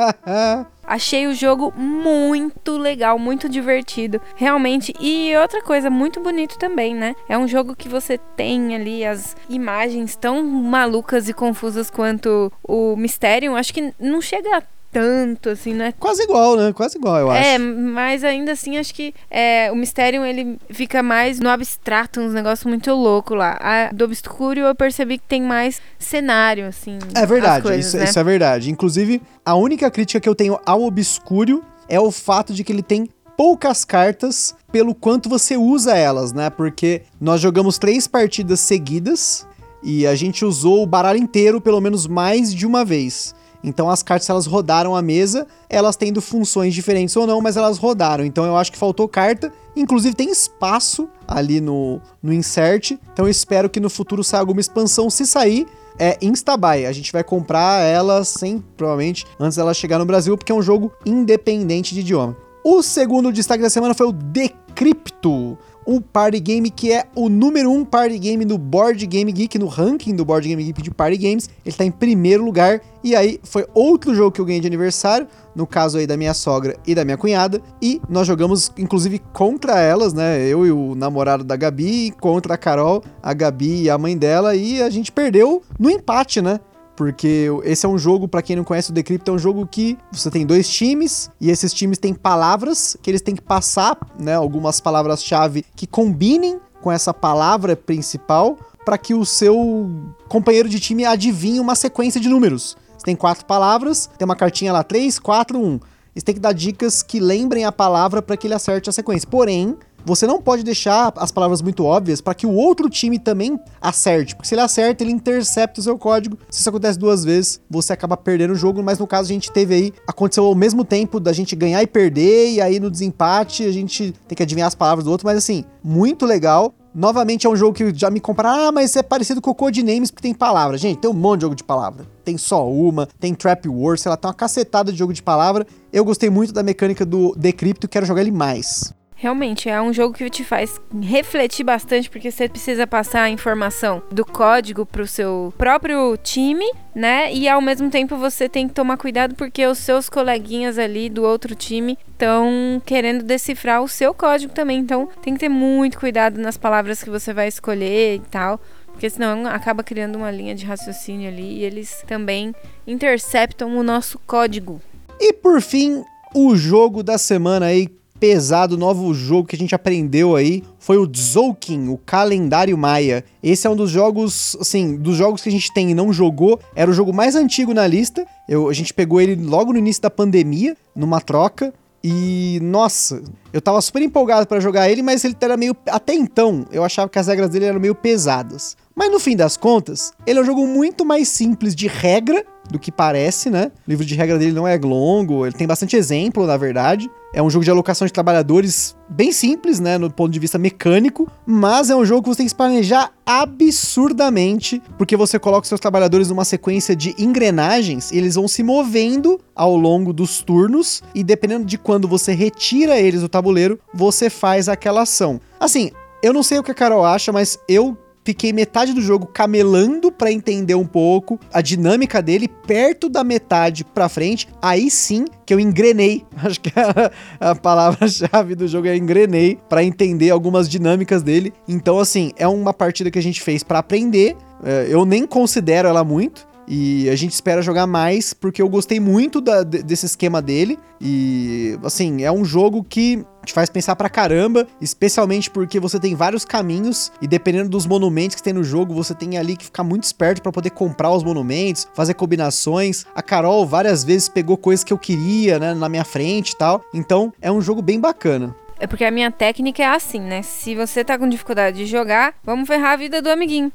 Achei 0.94 1.26
o 1.26 1.34
jogo 1.34 1.74
muito 1.76 2.78
legal, 2.78 3.18
muito 3.18 3.50
divertido, 3.50 4.22
realmente. 4.36 4.94
E 5.00 5.36
outra 5.38 5.60
coisa, 5.60 5.90
muito 5.90 6.20
bonito 6.20 6.56
também, 6.60 6.94
né? 6.94 7.16
É 7.28 7.36
um 7.36 7.48
jogo 7.48 7.76
que 7.76 7.90
você 7.90 8.16
tem 8.38 8.76
ali 8.76 9.04
as 9.04 9.36
imagens 9.50 10.16
tão 10.16 10.44
malucas 10.44 11.28
e 11.28 11.34
confusas 11.34 11.90
quanto 11.90 12.54
o 12.64 12.96
Mysterium. 12.96 13.56
Acho 13.56 13.74
que 13.74 13.92
não 14.00 14.22
chega 14.22 14.58
a 14.58 14.62
tanto, 14.94 15.50
assim, 15.50 15.74
né? 15.74 15.94
Quase 16.00 16.24
igual, 16.24 16.56
né? 16.56 16.72
Quase 16.72 16.98
igual, 16.98 17.18
eu 17.18 17.32
acho. 17.32 17.44
É, 17.44 17.58
mas 17.58 18.24
ainda 18.24 18.52
assim, 18.52 18.78
acho 18.78 18.94
que 18.94 19.14
é, 19.30 19.72
o 19.72 19.76
Mysterium, 19.76 20.24
ele 20.24 20.60
fica 20.70 21.02
mais 21.02 21.40
no 21.40 21.50
abstrato, 21.50 22.22
uns 22.22 22.34
negócios 22.34 22.66
muito 22.66 22.94
loucos 22.94 23.36
lá. 23.36 23.58
A 23.60 23.92
do 23.92 24.06
Obscuro, 24.06 24.60
eu 24.60 24.76
percebi 24.76 25.18
que 25.18 25.26
tem 25.28 25.42
mais 25.42 25.82
cenário, 25.98 26.68
assim. 26.68 27.00
É 27.16 27.26
verdade, 27.26 27.64
coisas, 27.64 27.88
isso, 27.88 27.98
né? 27.98 28.04
isso 28.04 28.20
é 28.20 28.24
verdade. 28.24 28.70
Inclusive, 28.70 29.20
a 29.44 29.56
única 29.56 29.90
crítica 29.90 30.20
que 30.20 30.30
eu 30.30 30.36
tenho 30.36 30.60
ao 30.64 30.84
Obscuro 30.84 31.64
é 31.90 32.00
o 32.00 32.12
fato 32.12 32.54
de 32.54 32.64
que 32.64 32.72
ele 32.72 32.84
tem 32.84 33.10
poucas 33.36 33.84
cartas 33.84 34.56
pelo 34.72 34.94
quanto 34.94 35.28
você 35.28 35.58
usa 35.58 35.98
elas, 35.98 36.32
né? 36.32 36.52
Porque 36.52 37.02
nós 37.20 37.42
jogamos 37.42 37.80
três 37.80 38.08
partidas 38.08 38.60
seguidas 38.60 39.48
e 39.82 40.06
a 40.06 40.14
gente 40.16 40.46
usou 40.46 40.84
o 40.84 40.88
baralho 40.88 41.20
inteiro 41.20 41.60
pelo 41.60 41.82
menos 41.82 42.08
mais 42.08 42.54
de 42.54 42.66
uma 42.66 42.86
vez. 42.86 43.36
Então 43.64 43.90
as 43.90 44.04
cartas, 44.04 44.30
elas 44.30 44.46
rodaram 44.46 44.96
a 44.96 45.02
mesa, 45.02 45.48
elas 45.70 45.96
tendo 45.96 46.22
funções 46.22 46.74
diferentes 46.74 47.16
ou 47.16 47.26
não, 47.26 47.42
mas 47.42 47.56
elas 47.56 47.78
rodaram. 47.78 48.26
Então 48.26 48.46
eu 48.46 48.58
acho 48.58 48.72
que 48.72 48.78
faltou 48.78 49.08
carta. 49.08 49.52
Inclusive 49.76 50.16
tem 50.16 50.30
espaço 50.30 51.08
ali 51.28 51.62
no, 51.62 52.02
no 52.22 52.34
insert. 52.34 52.92
Então 53.14 53.26
eu 53.26 53.30
espero 53.30 53.70
que 53.70 53.80
no 53.80 53.90
futuro 53.90 54.24
saia 54.24 54.42
alguma 54.42 54.60
expansão. 54.60 55.10
Se 55.10 55.26
sair, 55.26 55.66
é 55.98 56.18
Instabuy. 56.22 56.86
A 56.86 56.92
gente 56.92 57.12
vai 57.12 57.24
comprar 57.24 57.82
ela 57.82 58.24
sem, 58.24 58.64
provavelmente, 58.76 59.26
antes 59.40 59.56
dela 59.56 59.74
chegar 59.74 60.00
no 60.00 60.06
Brasil, 60.06 60.38
porque 60.38 60.52
é 60.52 60.56
um 60.56 60.62
jogo 60.62 60.92
independente 61.06 61.94
de 61.94 62.02
idioma. 62.02 62.36
O 62.64 62.82
segundo 62.82 63.32
destaque 63.32 63.62
da 63.62 63.70
semana 63.70 63.94
foi 63.94 64.08
o 64.08 64.12
Decrypto 64.12 65.58
um 65.88 66.00
party 66.00 66.40
game 66.40 66.70
que 66.70 66.92
é 66.92 67.06
o 67.16 67.30
número 67.30 67.72
um 67.72 67.84
party 67.84 68.18
game 68.18 68.46
do 68.46 68.58
Board 68.58 69.06
Game 69.06 69.32
Geek, 69.32 69.58
no 69.58 69.68
ranking 69.68 70.16
do 70.16 70.26
Board 70.26 70.48
Game 70.48 70.64
Geek 70.64 70.82
de 70.82 70.92
party 70.92 71.18
games. 71.18 71.50
Ele 71.66 71.76
tá 71.76 71.84
em 71.84 71.92
primeiro 71.92 72.44
lugar. 72.44 72.82
E 73.04 73.16
aí 73.16 73.40
foi 73.44 73.66
outro 73.74 74.16
jogo 74.16 74.32
que 74.32 74.40
eu 74.40 74.46
ganhei 74.46 74.62
de 74.62 74.68
aniversário, 74.68 75.28
no 75.54 75.68
caso 75.68 75.98
aí 75.98 76.08
da 76.08 76.16
minha 76.16 76.34
sogra 76.34 76.78
e 76.88 76.96
da 76.96 77.04
minha 77.04 77.18
cunhada. 77.18 77.62
E 77.82 78.02
nós 78.10 78.26
jogamos, 78.26 78.72
inclusive, 78.78 79.20
contra 79.34 79.80
elas, 79.80 80.14
né? 80.14 80.48
Eu 80.48 80.66
e 80.66 80.72
o 80.72 80.96
namorado 80.96 81.44
da 81.44 81.56
Gabi, 81.56 82.12
contra 82.20 82.54
a 82.54 82.58
Carol, 82.58 83.04
a 83.22 83.34
Gabi 83.34 83.84
e 83.84 83.90
a 83.90 83.98
mãe 83.98 84.18
dela. 84.18 84.56
E 84.56 84.82
a 84.82 84.90
gente 84.90 85.12
perdeu 85.12 85.62
no 85.78 85.90
empate, 85.90 86.42
né? 86.42 86.60
Porque 86.96 87.48
esse 87.64 87.86
é 87.86 87.90
um 87.90 87.98
jogo, 87.98 88.28
para 88.28 88.42
quem 88.42 88.56
não 88.56 88.64
conhece 88.64 88.92
o 88.92 88.94
Decrypt, 88.94 89.30
é 89.30 89.34
um 89.34 89.40
jogo 89.40 89.66
que 89.66 89.98
você 90.12 90.30
tem 90.30 90.46
dois 90.46 90.70
times 90.70 91.30
e 91.40 91.50
esses 91.50 91.74
times 91.74 91.98
têm 91.98 92.14
palavras 92.14 92.96
que 93.02 93.10
eles 93.10 93.22
têm 93.22 93.36
que 93.36 93.42
passar, 93.42 93.98
né, 94.20 94.36
algumas 94.36 94.80
palavras-chave 94.80 95.66
que 95.76 95.88
combinem 95.88 96.60
com 96.82 96.92
essa 96.92 97.14
palavra 97.14 97.76
principal 97.76 98.58
para 98.86 98.98
que 98.98 99.14
o 99.14 99.26
seu 99.26 99.90
companheiro 100.28 100.68
de 100.68 100.80
time 100.80 101.06
adivinhe 101.06 101.60
uma 101.60 101.76
sequência 101.76 102.20
de 102.20 102.30
números. 102.30 102.78
Você 102.98 103.06
tem 103.06 103.16
quatro 103.16 103.46
palavras, 103.46 104.10
tem 104.18 104.26
uma 104.26 104.36
cartinha 104.36 104.74
lá, 104.74 104.84
três, 104.84 105.18
quatro, 105.18 105.60
um. 105.60 105.80
Você 106.14 106.24
tem 106.24 106.36
que 106.36 106.42
dar 106.42 106.54
dicas 106.54 107.02
que 107.02 107.20
lembrem 107.20 107.66
a 107.66 107.72
palavra 107.72 108.22
para 108.22 108.38
que 108.38 108.46
ele 108.46 108.54
acerte 108.54 108.90
a 108.90 108.94
sequência. 108.94 109.28
Porém, 109.28 109.76
você 110.06 110.28
não 110.28 110.42
pode 110.42 110.64
deixar 110.64 111.14
as 111.18 111.32
palavras 111.32 111.62
muito 111.62 111.86
óbvias 111.86 112.22
para 112.22 112.34
que 112.34 112.46
o 112.46 112.52
outro 112.52 112.90
time 112.90 113.18
também 113.18 113.60
acerte, 113.82 114.36
porque 114.36 114.48
se 114.48 114.56
ele 114.56 114.62
acerta, 114.62 115.04
ele 115.04 115.12
intercepta 115.12 115.80
o 115.80 115.84
seu 115.84 115.98
código. 115.98 116.38
Se 116.50 116.60
isso 116.60 116.70
acontece 116.70 117.00
duas 117.00 117.24
vezes, 117.24 117.62
você 117.70 117.94
acaba 117.94 118.18
perdendo 118.18 118.52
o 118.52 118.56
jogo, 118.56 118.84
mas 118.84 119.00
no 119.00 119.08
caso 119.08 119.30
a 119.30 119.34
gente 119.34 119.52
teve 119.52 119.74
aí, 119.74 119.94
aconteceu 120.08 120.46
ao 120.46 120.56
mesmo 120.56 120.84
tempo 120.84 121.20
da 121.20 121.34
gente 121.34 121.56
ganhar 121.56 121.82
e 121.82 121.88
perder, 121.88 122.54
e 122.54 122.62
aí 122.62 122.80
no 122.80 122.92
desempate 122.92 123.64
a 123.64 123.72
gente 123.72 124.14
tem 124.28 124.36
que 124.36 124.44
adivinhar 124.44 124.68
as 124.68 124.76
palavras 124.76 125.06
do 125.06 125.12
outro, 125.12 125.26
mas 125.26 125.38
assim, 125.38 125.64
muito 125.84 126.26
legal. 126.26 126.74
Novamente 126.96 127.48
é 127.48 127.50
um 127.50 127.56
jogo 127.56 127.74
que 127.74 127.92
já 127.96 128.12
me 128.12 128.20
compara, 128.20 128.68
ah, 128.68 128.72
mas 128.72 128.96
é 128.96 129.02
parecido 129.02 129.42
com 129.42 129.50
o 129.50 129.56
Codenames 129.56 130.12
porque 130.12 130.22
tem 130.22 130.34
palavra. 130.34 130.78
Gente, 130.78 131.00
tem 131.00 131.10
um 131.10 131.14
monte 131.14 131.40
de 131.40 131.42
jogo 131.46 131.56
de 131.56 131.64
palavra. 131.64 132.06
Tem 132.24 132.38
só 132.38 132.70
uma, 132.70 133.08
tem 133.20 133.34
Trap 133.34 133.68
Wars, 133.68 134.02
sei 134.02 134.12
lá, 134.12 134.16
tem 134.16 134.28
uma 134.28 134.34
cacetada 134.34 134.92
de 134.92 134.98
jogo 135.00 135.12
de 135.12 135.24
palavra. 135.24 135.66
Eu 135.92 136.06
gostei 136.06 136.30
muito 136.30 136.54
da 136.54 136.62
mecânica 136.62 137.04
do 137.04 137.34
Decrypto, 137.36 137.88
quero 137.88 138.06
jogar 138.06 138.22
ele 138.22 138.32
mais. 138.32 138.94
Realmente, 139.24 139.70
é 139.70 139.82
um 139.82 139.94
jogo 139.94 140.14
que 140.14 140.30
te 140.30 140.44
faz 140.44 140.82
refletir 141.02 141.64
bastante, 141.64 142.10
porque 142.10 142.30
você 142.30 142.50
precisa 142.50 142.86
passar 142.86 143.22
a 143.22 143.30
informação 143.30 144.04
do 144.12 144.26
código 144.26 144.86
pro 144.86 145.08
seu 145.08 145.54
próprio 145.58 146.18
time, 146.18 146.70
né? 146.94 147.34
E 147.34 147.48
ao 147.48 147.62
mesmo 147.62 147.90
tempo 147.90 148.18
você 148.18 148.50
tem 148.50 148.68
que 148.68 148.74
tomar 148.74 148.98
cuidado 148.98 149.34
porque 149.36 149.66
os 149.66 149.78
seus 149.78 150.10
coleguinhas 150.10 150.78
ali 150.78 151.10
do 151.10 151.24
outro 151.24 151.56
time 151.56 151.98
estão 152.12 152.82
querendo 152.86 153.24
decifrar 153.24 153.82
o 153.82 153.88
seu 153.88 154.14
código 154.14 154.52
também. 154.52 154.80
Então 154.80 155.08
tem 155.22 155.36
que 155.36 155.40
ter 155.40 155.48
muito 155.48 155.98
cuidado 155.98 156.38
nas 156.38 156.58
palavras 156.58 157.02
que 157.02 157.10
você 157.10 157.34
vai 157.34 157.48
escolher 157.48 158.16
e 158.16 158.20
tal. 158.30 158.60
Porque 158.88 159.10
senão 159.10 159.48
acaba 159.48 159.86
criando 159.86 160.18
uma 160.18 160.32
linha 160.32 160.54
de 160.54 160.66
raciocínio 160.66 161.30
ali 161.30 161.60
e 161.60 161.64
eles 161.64 162.04
também 162.06 162.54
interceptam 162.86 163.74
o 163.78 163.84
nosso 163.84 164.20
código. 164.28 164.82
E 165.18 165.32
por 165.32 165.62
fim, 165.62 166.04
o 166.36 166.58
jogo 166.58 167.02
da 167.02 167.18
semana 167.18 167.68
aí 167.68 167.88
pesado, 168.24 168.78
novo 168.78 169.14
jogo 169.14 169.50
que 169.50 169.56
a 169.58 169.60
gente 169.60 169.76
aprendeu 169.76 170.34
aí 170.34 170.64
foi 170.80 170.96
o 170.96 171.06
Tzolk'in, 171.06 171.90
o 171.90 171.98
calendário 171.98 172.78
maia. 172.78 173.22
Esse 173.44 173.68
é 173.68 173.70
um 173.70 173.76
dos 173.76 173.92
jogos, 173.92 174.56
assim, 174.62 174.96
dos 174.96 175.18
jogos 175.18 175.42
que 175.42 175.50
a 175.50 175.52
gente 175.52 175.74
tem 175.74 175.92
e 175.92 175.94
não 175.94 176.14
jogou, 176.14 176.58
era 176.74 176.90
o 176.90 176.94
jogo 176.94 177.12
mais 177.12 177.36
antigo 177.36 177.74
na 177.74 177.86
lista. 177.86 178.26
Eu, 178.48 178.70
a 178.70 178.74
gente 178.74 178.94
pegou 178.94 179.20
ele 179.20 179.36
logo 179.36 179.74
no 179.74 179.80
início 179.80 180.02
da 180.02 180.10
pandemia, 180.10 180.78
numa 180.96 181.20
troca. 181.20 181.74
E 182.02 182.60
nossa, 182.62 183.22
eu 183.52 183.62
tava 183.62 183.82
super 183.82 184.02
empolgado 184.02 184.48
para 184.48 184.62
jogar 184.62 184.90
ele, 184.90 185.02
mas 185.02 185.26
ele 185.26 185.36
era 185.42 185.58
meio 185.58 185.76
até 185.88 186.14
então, 186.14 186.66
eu 186.72 186.82
achava 186.82 187.10
que 187.10 187.20
as 187.20 187.28
regras 187.28 187.50
dele 187.50 187.66
eram 187.66 187.80
meio 187.80 187.94
pesadas. 187.94 188.78
Mas 188.96 189.12
no 189.12 189.20
fim 189.20 189.36
das 189.36 189.58
contas, 189.58 190.14
ele 190.26 190.40
é 190.40 190.42
um 190.42 190.46
jogo 190.46 190.66
muito 190.66 191.04
mais 191.04 191.28
simples 191.28 191.76
de 191.76 191.88
regra 191.88 192.46
do 192.70 192.80
que 192.80 192.92
parece, 192.92 193.50
né? 193.50 193.70
O 193.86 193.90
livro 193.90 194.06
de 194.06 194.16
regra 194.16 194.38
dele 194.38 194.54
não 194.54 194.66
é 194.66 194.78
longo, 194.78 195.46
ele 195.46 195.56
tem 195.56 195.68
bastante 195.68 195.98
exemplo, 195.98 196.46
na 196.46 196.56
verdade. 196.56 197.10
É 197.36 197.42
um 197.42 197.50
jogo 197.50 197.66
de 197.66 197.72
alocação 197.72 198.06
de 198.06 198.14
trabalhadores 198.14 198.96
bem 199.10 199.32
simples, 199.32 199.80
né, 199.80 199.98
no 199.98 200.12
ponto 200.12 200.32
de 200.32 200.40
vista 200.40 200.60
mecânico, 200.60 201.28
mas 201.48 201.90
é 201.90 201.96
um 201.96 202.06
jogo 202.06 202.22
que 202.22 202.30
você 202.30 202.38
tem 202.38 202.48
que 202.48 202.54
planejar 202.54 203.12
absurdamente, 203.26 204.80
porque 205.00 205.18
você 205.18 205.40
coloca 205.40 205.68
seus 205.68 205.82
trabalhadores 205.82 206.30
numa 206.30 206.46
sequência 206.46 206.96
de 206.96 207.16
engrenagens, 207.18 208.12
e 208.12 208.20
eles 208.20 208.36
vão 208.36 208.48
se 208.48 208.62
movendo 208.62 209.42
ao 209.56 209.76
longo 209.76 210.14
dos 210.14 210.44
turnos, 210.44 211.02
e 211.16 211.24
dependendo 211.24 211.66
de 211.66 211.76
quando 211.76 212.08
você 212.08 212.34
retira 212.34 213.00
eles 213.00 213.22
do 213.22 213.28
tabuleiro, 213.28 213.80
você 213.92 214.30
faz 214.30 214.70
aquela 214.70 215.02
ação. 215.02 215.42
Assim, 215.60 215.90
eu 216.22 216.34
não 216.34 216.44
sei 216.44 216.60
o 216.60 216.64
que 216.64 216.72
a 216.72 216.76
Carol 216.76 217.04
acha, 217.04 217.32
mas 217.32 217.58
eu 217.68 217.98
fiquei 218.24 218.54
metade 218.54 218.94
do 218.94 219.02
jogo 219.02 219.28
camelando 219.28 220.12
para 220.12 220.32
entender 220.32 220.76
um 220.76 220.86
pouco 220.86 221.40
a 221.52 221.62
dinâmica 221.62 222.22
dele, 222.22 222.48
perto 222.48 223.10
da 223.10 223.24
metade 223.24 223.84
pra 223.84 224.10
frente, 224.10 224.48
aí 224.62 224.90
sim 224.90 225.26
que 225.46 225.54
eu 225.54 225.60
engrenei. 225.60 226.26
Acho 226.44 226.60
que 226.62 226.72
a, 226.80 227.12
a 227.52 227.56
palavra-chave 227.56 228.56
do 228.56 228.68
jogo 228.68 228.88
é 228.88 228.96
engrenei 228.96 229.58
para 229.70 229.84
entender 229.84 230.30
algumas 230.30 230.70
dinâmicas 230.70 231.22
dele. 231.22 231.54
Então, 231.68 232.00
assim, 232.00 232.32
é 232.38 232.48
uma 232.48 232.74
partida 232.74 233.12
que 233.12 233.20
a 233.20 233.24
gente 233.24 233.42
fez 233.42 233.64
para 233.64 233.80
aprender. 233.80 234.36
É, 234.64 234.88
eu 234.90 235.06
nem 235.06 235.28
considero 235.28 235.88
ela 235.88 236.04
muito. 236.04 236.48
E 236.68 237.10
a 237.10 237.16
gente 237.16 237.32
espera 237.32 237.62
jogar 237.62 237.88
mais, 237.88 238.34
porque 238.34 238.62
eu 238.62 238.70
gostei 238.70 239.00
muito 239.00 239.42
da, 239.42 239.64
desse 239.64 240.06
esquema 240.06 240.42
dele. 240.42 240.80
E, 241.00 241.78
assim, 241.84 242.24
é 242.24 242.32
um 242.32 242.46
jogo 242.46 242.84
que 242.84 243.26
te 243.46 243.52
faz 243.52 243.70
pensar 243.70 243.96
pra 243.96 244.10
caramba, 244.10 244.66
especialmente 244.80 245.50
porque 245.50 245.80
você 245.80 246.00
tem 246.00 246.16
vários 246.16 246.46
caminhos 246.46 247.12
e 247.22 247.28
dependendo 247.28 247.70
dos 247.70 247.86
monumentos 247.86 248.38
que 248.38 248.44
tem 248.44 248.54
no 248.54 248.64
jogo, 248.64 248.94
você 248.94 249.14
tem 249.14 249.38
ali 249.38 249.58
que 249.58 249.66
ficar 249.66 249.84
muito 249.84 250.06
esperto 250.06 250.42
para 250.42 250.52
poder 250.52 250.70
comprar 250.70 251.12
os 251.12 251.24
monumentos, 251.24 251.88
fazer 251.94 252.14
combinações. 252.14 253.06
A 253.14 253.22
Carol 253.22 253.66
várias 253.66 254.04
vezes 254.04 254.30
pegou 254.30 254.56
coisas 254.56 254.84
que 254.84 254.94
eu 254.94 254.98
queria, 254.98 255.60
né, 255.60 255.74
na 255.74 255.90
minha 255.90 256.06
frente 256.06 256.52
e 256.52 256.58
tal. 256.58 256.82
Então, 256.94 257.34
é 257.42 257.52
um 257.52 257.60
jogo 257.60 257.82
bem 257.82 258.00
bacana. 258.00 258.56
É 258.84 258.88
porque 258.88 259.06
a 259.06 259.12
minha 259.12 259.32
técnica 259.32 259.82
é 259.82 259.86
assim, 259.86 260.20
né? 260.20 260.42
Se 260.42 260.76
você 260.76 261.06
tá 261.06 261.18
com 261.18 261.30
dificuldade 261.30 261.78
de 261.78 261.86
jogar, 261.86 262.34
vamos 262.44 262.68
ferrar 262.68 262.92
a 262.92 262.96
vida 262.98 263.22
do 263.22 263.30
amiguinho. 263.30 263.72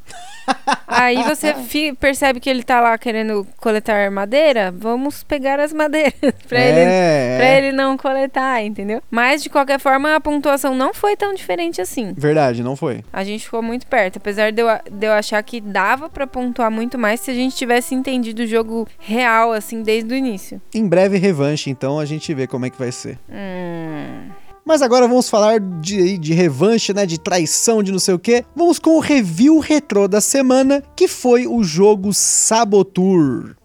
Aí 0.87 1.23
você 1.23 1.55
percebe 1.99 2.41
que 2.41 2.51
ele 2.51 2.63
tá 2.63 2.79
lá 2.79 2.99
querendo 2.99 3.47
coletar 3.57 4.11
madeira, 4.11 4.71
vamos 4.71 5.23
pegar 5.23 5.61
as 5.61 5.73
madeiras 5.73 6.13
pra, 6.47 6.61
é, 6.61 6.69
ele, 6.69 7.39
pra 7.39 7.47
é. 7.47 7.57
ele 7.57 7.73
não 7.73 7.97
coletar, 7.97 8.63
entendeu? 8.63 9.01
Mas 9.11 9.43
de 9.43 9.49
qualquer 9.49 9.81
forma, 9.81 10.15
a 10.15 10.21
pontuação 10.21 10.75
não 10.75 10.93
foi 10.93 11.17
tão 11.17 11.33
diferente 11.33 11.81
assim. 11.81 12.13
Verdade, 12.15 12.63
não 12.63 12.77
foi. 12.77 13.03
A 13.11 13.25
gente 13.25 13.45
ficou 13.45 13.63
muito 13.63 13.87
perto, 13.87 14.19
apesar 14.19 14.53
de 14.53 14.61
eu, 14.61 14.69
de 14.91 15.07
eu 15.07 15.13
achar 15.15 15.43
que 15.43 15.59
dava 15.59 16.11
para 16.11 16.27
pontuar 16.27 16.71
muito 16.71 16.99
mais 16.99 17.21
se 17.21 17.31
a 17.31 17.35
gente 17.35 17.57
tivesse 17.57 17.95
entendido 17.95 18.43
o 18.43 18.47
jogo 18.47 18.87
real, 18.99 19.55
assim, 19.55 19.83
desde 19.83 20.13
o 20.13 20.15
início. 20.15 20.61
Em 20.75 20.87
breve, 20.87 21.17
revanche, 21.17 21.71
então 21.71 21.99
a 21.99 22.05
gente 22.05 22.35
vê 22.35 22.47
como 22.47 22.67
é 22.67 22.71
que 22.71 22.79
vai 22.79 22.93
ser. 22.93 23.19
Hum. 23.31 24.48
Mas 24.69 24.83
agora 24.83 25.09
vamos 25.09 25.31
falar 25.31 25.61
de, 25.61 26.19
de 26.19 26.35
revanche, 26.35 26.93
né? 26.93 27.07
De 27.07 27.19
traição, 27.19 27.83
de 27.83 27.91
não 27.91 27.99
sei 27.99 28.13
o 28.13 28.19
que. 28.19 28.45
Vamos 28.55 28.79
com 28.79 28.99
o 28.99 29.01
review 29.01 29.61
retrô 29.61 30.07
da 30.07 30.21
semana, 30.21 30.83
que 30.95 31.09
foi 31.09 31.47
o 31.47 31.65
jogo 31.65 32.13
Sabotur. 32.13 33.57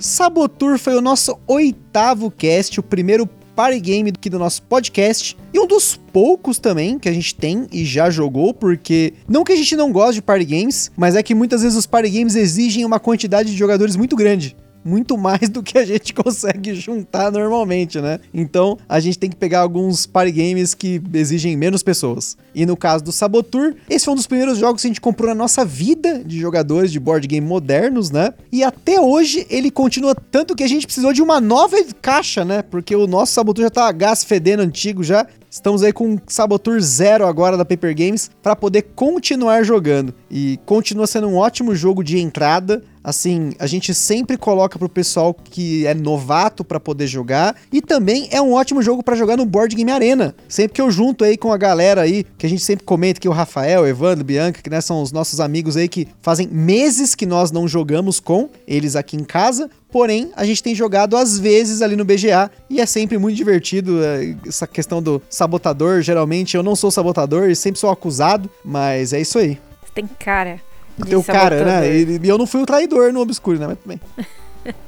Sabotur 0.00 0.78
foi 0.78 0.94
o 0.96 1.02
nosso 1.02 1.38
oitavo 1.46 2.30
cast, 2.30 2.80
o 2.80 2.82
primeiro 2.82 3.28
party 3.54 3.80
game 3.80 4.10
aqui 4.10 4.28
do 4.28 4.38
nosso 4.38 4.62
podcast. 4.62 5.36
E 5.52 5.58
um 5.58 5.66
dos 5.66 5.96
poucos 6.12 6.58
também 6.58 6.98
que 6.98 7.08
a 7.08 7.12
gente 7.12 7.34
tem 7.34 7.66
e 7.72 7.84
já 7.84 8.10
jogou, 8.10 8.52
porque 8.52 9.14
não 9.28 9.44
que 9.44 9.52
a 9.52 9.56
gente 9.56 9.76
não 9.76 9.92
goste 9.92 10.16
de 10.16 10.22
party 10.22 10.44
games, 10.44 10.90
mas 10.96 11.16
é 11.16 11.22
que 11.22 11.34
muitas 11.34 11.62
vezes 11.62 11.76
os 11.76 11.86
party 11.86 12.10
games 12.10 12.34
exigem 12.34 12.84
uma 12.84 13.00
quantidade 13.00 13.50
de 13.50 13.56
jogadores 13.56 13.96
muito 13.96 14.16
grande. 14.16 14.56
Muito 14.84 15.16
mais 15.16 15.48
do 15.48 15.62
que 15.62 15.78
a 15.78 15.84
gente 15.84 16.12
consegue 16.14 16.74
juntar 16.74 17.30
normalmente, 17.32 18.00
né? 18.00 18.20
Então 18.32 18.78
a 18.88 19.00
gente 19.00 19.18
tem 19.18 19.30
que 19.30 19.36
pegar 19.36 19.60
alguns 19.60 20.06
party 20.06 20.32
games 20.32 20.74
que 20.74 21.00
exigem 21.12 21.56
menos 21.56 21.82
pessoas. 21.82 22.36
E 22.54 22.66
no 22.66 22.76
caso 22.76 23.04
do 23.04 23.12
Sabotur, 23.12 23.74
esse 23.88 24.04
foi 24.04 24.12
um 24.12 24.16
dos 24.16 24.26
primeiros 24.26 24.58
jogos 24.58 24.82
que 24.82 24.88
a 24.88 24.90
gente 24.90 25.00
comprou 25.00 25.28
na 25.28 25.34
nossa 25.34 25.64
vida 25.64 26.22
de 26.24 26.38
jogadores 26.38 26.92
de 26.92 27.00
board 27.00 27.26
game 27.26 27.46
modernos, 27.46 28.10
né? 28.10 28.32
E 28.52 28.62
até 28.62 29.00
hoje 29.00 29.46
ele 29.48 29.70
continua 29.70 30.14
tanto 30.14 30.54
que 30.54 30.62
a 30.62 30.68
gente 30.68 30.86
precisou 30.86 31.12
de 31.12 31.22
uma 31.22 31.40
nova 31.40 31.76
caixa, 32.00 32.44
né? 32.44 32.62
Porque 32.62 32.94
o 32.94 33.06
nosso 33.06 33.32
Sabotur 33.32 33.64
já 33.64 33.70
tá 33.70 33.90
gás 33.92 34.22
fedendo 34.22 34.60
antigo 34.60 35.02
já. 35.02 35.26
Estamos 35.50 35.84
aí 35.84 35.92
com 35.92 36.18
Sabotur 36.26 36.80
Zero 36.80 37.24
agora 37.26 37.56
da 37.56 37.64
Paper 37.64 37.94
Games 37.96 38.28
para 38.42 38.56
poder 38.56 38.82
continuar 38.96 39.62
jogando. 39.62 40.12
E 40.28 40.58
continua 40.66 41.06
sendo 41.06 41.28
um 41.28 41.36
ótimo 41.36 41.76
jogo 41.76 42.02
de 42.02 42.18
entrada. 42.18 42.82
Assim, 43.04 43.52
a 43.58 43.66
gente 43.66 43.92
sempre 43.92 44.38
coloca 44.38 44.78
pro 44.78 44.88
pessoal 44.88 45.34
que 45.34 45.86
é 45.86 45.92
novato 45.92 46.64
para 46.64 46.80
poder 46.80 47.06
jogar 47.06 47.54
e 47.70 47.82
também 47.82 48.28
é 48.30 48.40
um 48.40 48.54
ótimo 48.54 48.80
jogo 48.80 49.02
para 49.02 49.14
jogar 49.14 49.36
no 49.36 49.44
Board 49.44 49.76
Game 49.76 49.90
Arena. 49.90 50.34
Sempre 50.48 50.76
que 50.76 50.80
eu 50.80 50.90
junto 50.90 51.22
aí 51.22 51.36
com 51.36 51.52
a 51.52 51.58
galera 51.58 52.00
aí, 52.00 52.24
que 52.38 52.46
a 52.46 52.48
gente 52.48 52.62
sempre 52.62 52.86
comenta 52.86 53.20
que 53.20 53.28
o 53.28 53.32
Rafael, 53.32 53.86
Evandro, 53.86 54.24
Bianca, 54.24 54.62
que 54.62 54.70
né, 54.70 54.80
são 54.80 55.02
os 55.02 55.12
nossos 55.12 55.38
amigos 55.38 55.76
aí 55.76 55.86
que 55.86 56.08
fazem 56.22 56.48
meses 56.48 57.14
que 57.14 57.26
nós 57.26 57.50
não 57.50 57.68
jogamos 57.68 58.18
com 58.18 58.48
eles 58.66 58.96
aqui 58.96 59.16
em 59.16 59.24
casa. 59.24 59.68
Porém, 59.92 60.32
a 60.34 60.44
gente 60.46 60.62
tem 60.62 60.74
jogado 60.74 61.14
às 61.14 61.38
vezes 61.38 61.82
ali 61.82 61.96
no 61.96 62.06
BGA 62.06 62.50
e 62.70 62.80
é 62.80 62.86
sempre 62.86 63.18
muito 63.18 63.36
divertido 63.36 64.02
é, 64.02 64.34
essa 64.48 64.66
questão 64.66 65.02
do 65.02 65.20
sabotador. 65.28 66.00
Geralmente 66.00 66.56
eu 66.56 66.62
não 66.62 66.74
sou 66.74 66.90
sabotador 66.90 67.50
e 67.50 67.54
sempre 67.54 67.78
sou 67.78 67.90
acusado, 67.90 68.50
mas 68.64 69.12
é 69.12 69.20
isso 69.20 69.38
aí. 69.38 69.58
Tem 69.94 70.06
cara. 70.06 70.58
De 70.98 71.08
Tem 71.08 71.18
o 71.18 71.22
cara, 71.24 71.56
né? 71.64 71.82
sabotador. 71.82 72.22
E 72.22 72.26
e 72.26 72.28
eu 72.28 72.38
não 72.38 72.46
fui 72.46 72.62
o 72.62 72.66
traidor 72.66 73.12
no 73.12 73.20
Obscure, 73.20 73.58
né? 73.58 73.66
Mas 73.66 73.78
tudo 73.78 73.88
bem. 73.88 74.00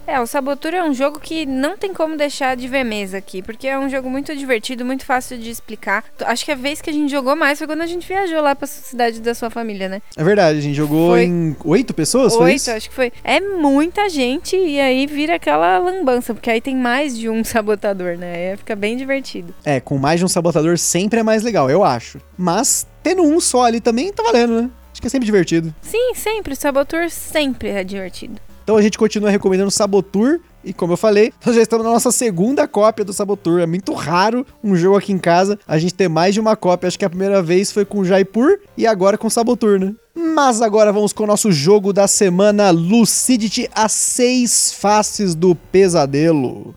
É, 0.07 0.21
o 0.21 0.27
Sabotur 0.27 0.73
é 0.73 0.83
um 0.83 0.95
jogo 0.95 1.19
que 1.19 1.45
não 1.45 1.77
tem 1.77 1.93
como 1.93 2.17
deixar 2.17 2.57
de 2.57 2.69
ver 2.69 2.85
mesa 2.85 3.19
aqui, 3.19 3.43
porque 3.43 3.67
é 3.67 3.79
um 3.79 3.89
jogo 3.89 4.09
muito 4.09 4.35
divertido, 4.37 4.85
muito 4.85 5.05
fácil 5.05 5.37
de 5.37 5.51
explicar. 5.51 6.05
Acho 6.25 6.45
que 6.45 6.53
a 6.53 6.55
vez 6.55 6.81
que 6.81 6.89
a 6.89 6.93
gente 6.93 7.11
jogou 7.11 7.35
mais 7.35 7.59
foi 7.59 7.67
quando 7.67 7.83
a 7.83 7.87
gente 7.87 8.07
viajou 8.07 8.41
lá 8.41 8.55
pra 8.55 8.67
cidade 8.67 9.21
da 9.21 9.35
sua 9.35 9.51
família, 9.51 9.89
né? 9.89 10.01
É 10.17 10.23
verdade, 10.23 10.59
a 10.59 10.63
gente 10.63 10.77
jogou 10.77 11.11
Foi. 11.11 11.25
em 11.25 11.57
oito 11.65 11.93
pessoas, 11.93 12.35
foi 12.35 12.53
Oito, 12.53 12.71
acho 12.71 12.89
que 12.89 12.95
foi. 12.95 13.13
É 13.25 13.41
muita 13.41 14.09
gente 14.09 14.57
e 14.57 14.79
aí 14.79 15.07
vira 15.07 15.35
aquela 15.35 15.77
lambança, 15.79 16.33
porque 16.33 16.51
aí 16.51 16.61
tem 16.61 16.77
mais 16.77 17.19
de 17.19 17.29
um 17.29 17.43
sabotador, 17.45 18.17
né? 18.17 18.53
Aí 18.53 18.57
fica 18.57 18.77
bem 18.77 18.97
divertido. 18.97 19.53
É, 19.65 19.81
com 19.81 19.99
mais 19.99 20.21
de 20.21 20.25
um 20.25 20.29
sabotador 20.29 20.79
sempre 20.79 21.21
é 21.21 21.23
mais 21.23 21.43
legal, 21.43 21.69
eu 21.69 21.83
acho. 21.83 22.21
Mas 22.39 22.87
tendo 23.03 23.23
um 23.23 23.41
só 23.41 23.65
ali 23.65 23.81
também 23.81 24.13
tá 24.13 24.23
valendo, 24.23 24.63
né? 24.63 24.71
Acho 24.97 25.01
que 25.03 25.09
é 25.09 25.11
sempre 25.11 25.27
divertido. 25.27 25.75
Sim, 25.83 26.15
sempre. 26.15 26.55
O 26.55 26.57
Sabotur 26.57 27.11
sempre 27.11 27.69
é 27.69 27.85
divertido. 27.85 28.41
Então 28.65 28.79
a 28.79 28.83
gente 28.83 28.97
continua 28.97 29.29
recomendando 29.29 29.69
o 29.69 29.71
Sabotur. 29.71 30.41
E 30.65 30.73
como 30.73 30.95
eu 30.95 30.97
falei, 30.97 31.35
nós 31.45 31.55
já 31.55 31.61
estamos 31.61 31.85
na 31.85 31.93
nossa 31.93 32.11
segunda 32.11 32.67
cópia 32.67 33.05
do 33.05 33.13
Sabotur. 33.13 33.61
É 33.61 33.67
muito 33.67 33.93
raro 33.93 34.47
um 34.65 34.75
jogo 34.75 34.97
aqui 34.97 35.13
em 35.13 35.19
casa 35.19 35.59
a 35.69 35.77
gente 35.77 35.93
ter 35.93 36.09
mais 36.09 36.33
de 36.33 36.41
uma 36.41 36.57
cópia. 36.57 36.89
Acho 36.89 36.99
que 36.99 37.05
a 37.05 37.11
primeira 37.11 37.43
vez 37.43 37.71
foi 37.71 37.85
com 37.85 38.07
Jaipur 38.07 38.59
e 38.75 38.87
agora 38.87 39.19
com 39.19 39.29
Sabotur, 39.29 39.79
né? 39.79 39.95
Mas 40.15 40.63
agora 40.63 40.91
vamos 40.91 41.13
com 41.13 41.25
o 41.25 41.27
nosso 41.27 41.53
jogo 41.53 41.93
da 41.93 42.09
semana, 42.09 42.71
Lucidity, 42.71 43.69
as 43.75 43.93
seis 43.93 44.73
faces 44.73 45.35
do 45.35 45.55
pesadelo. 45.55 46.75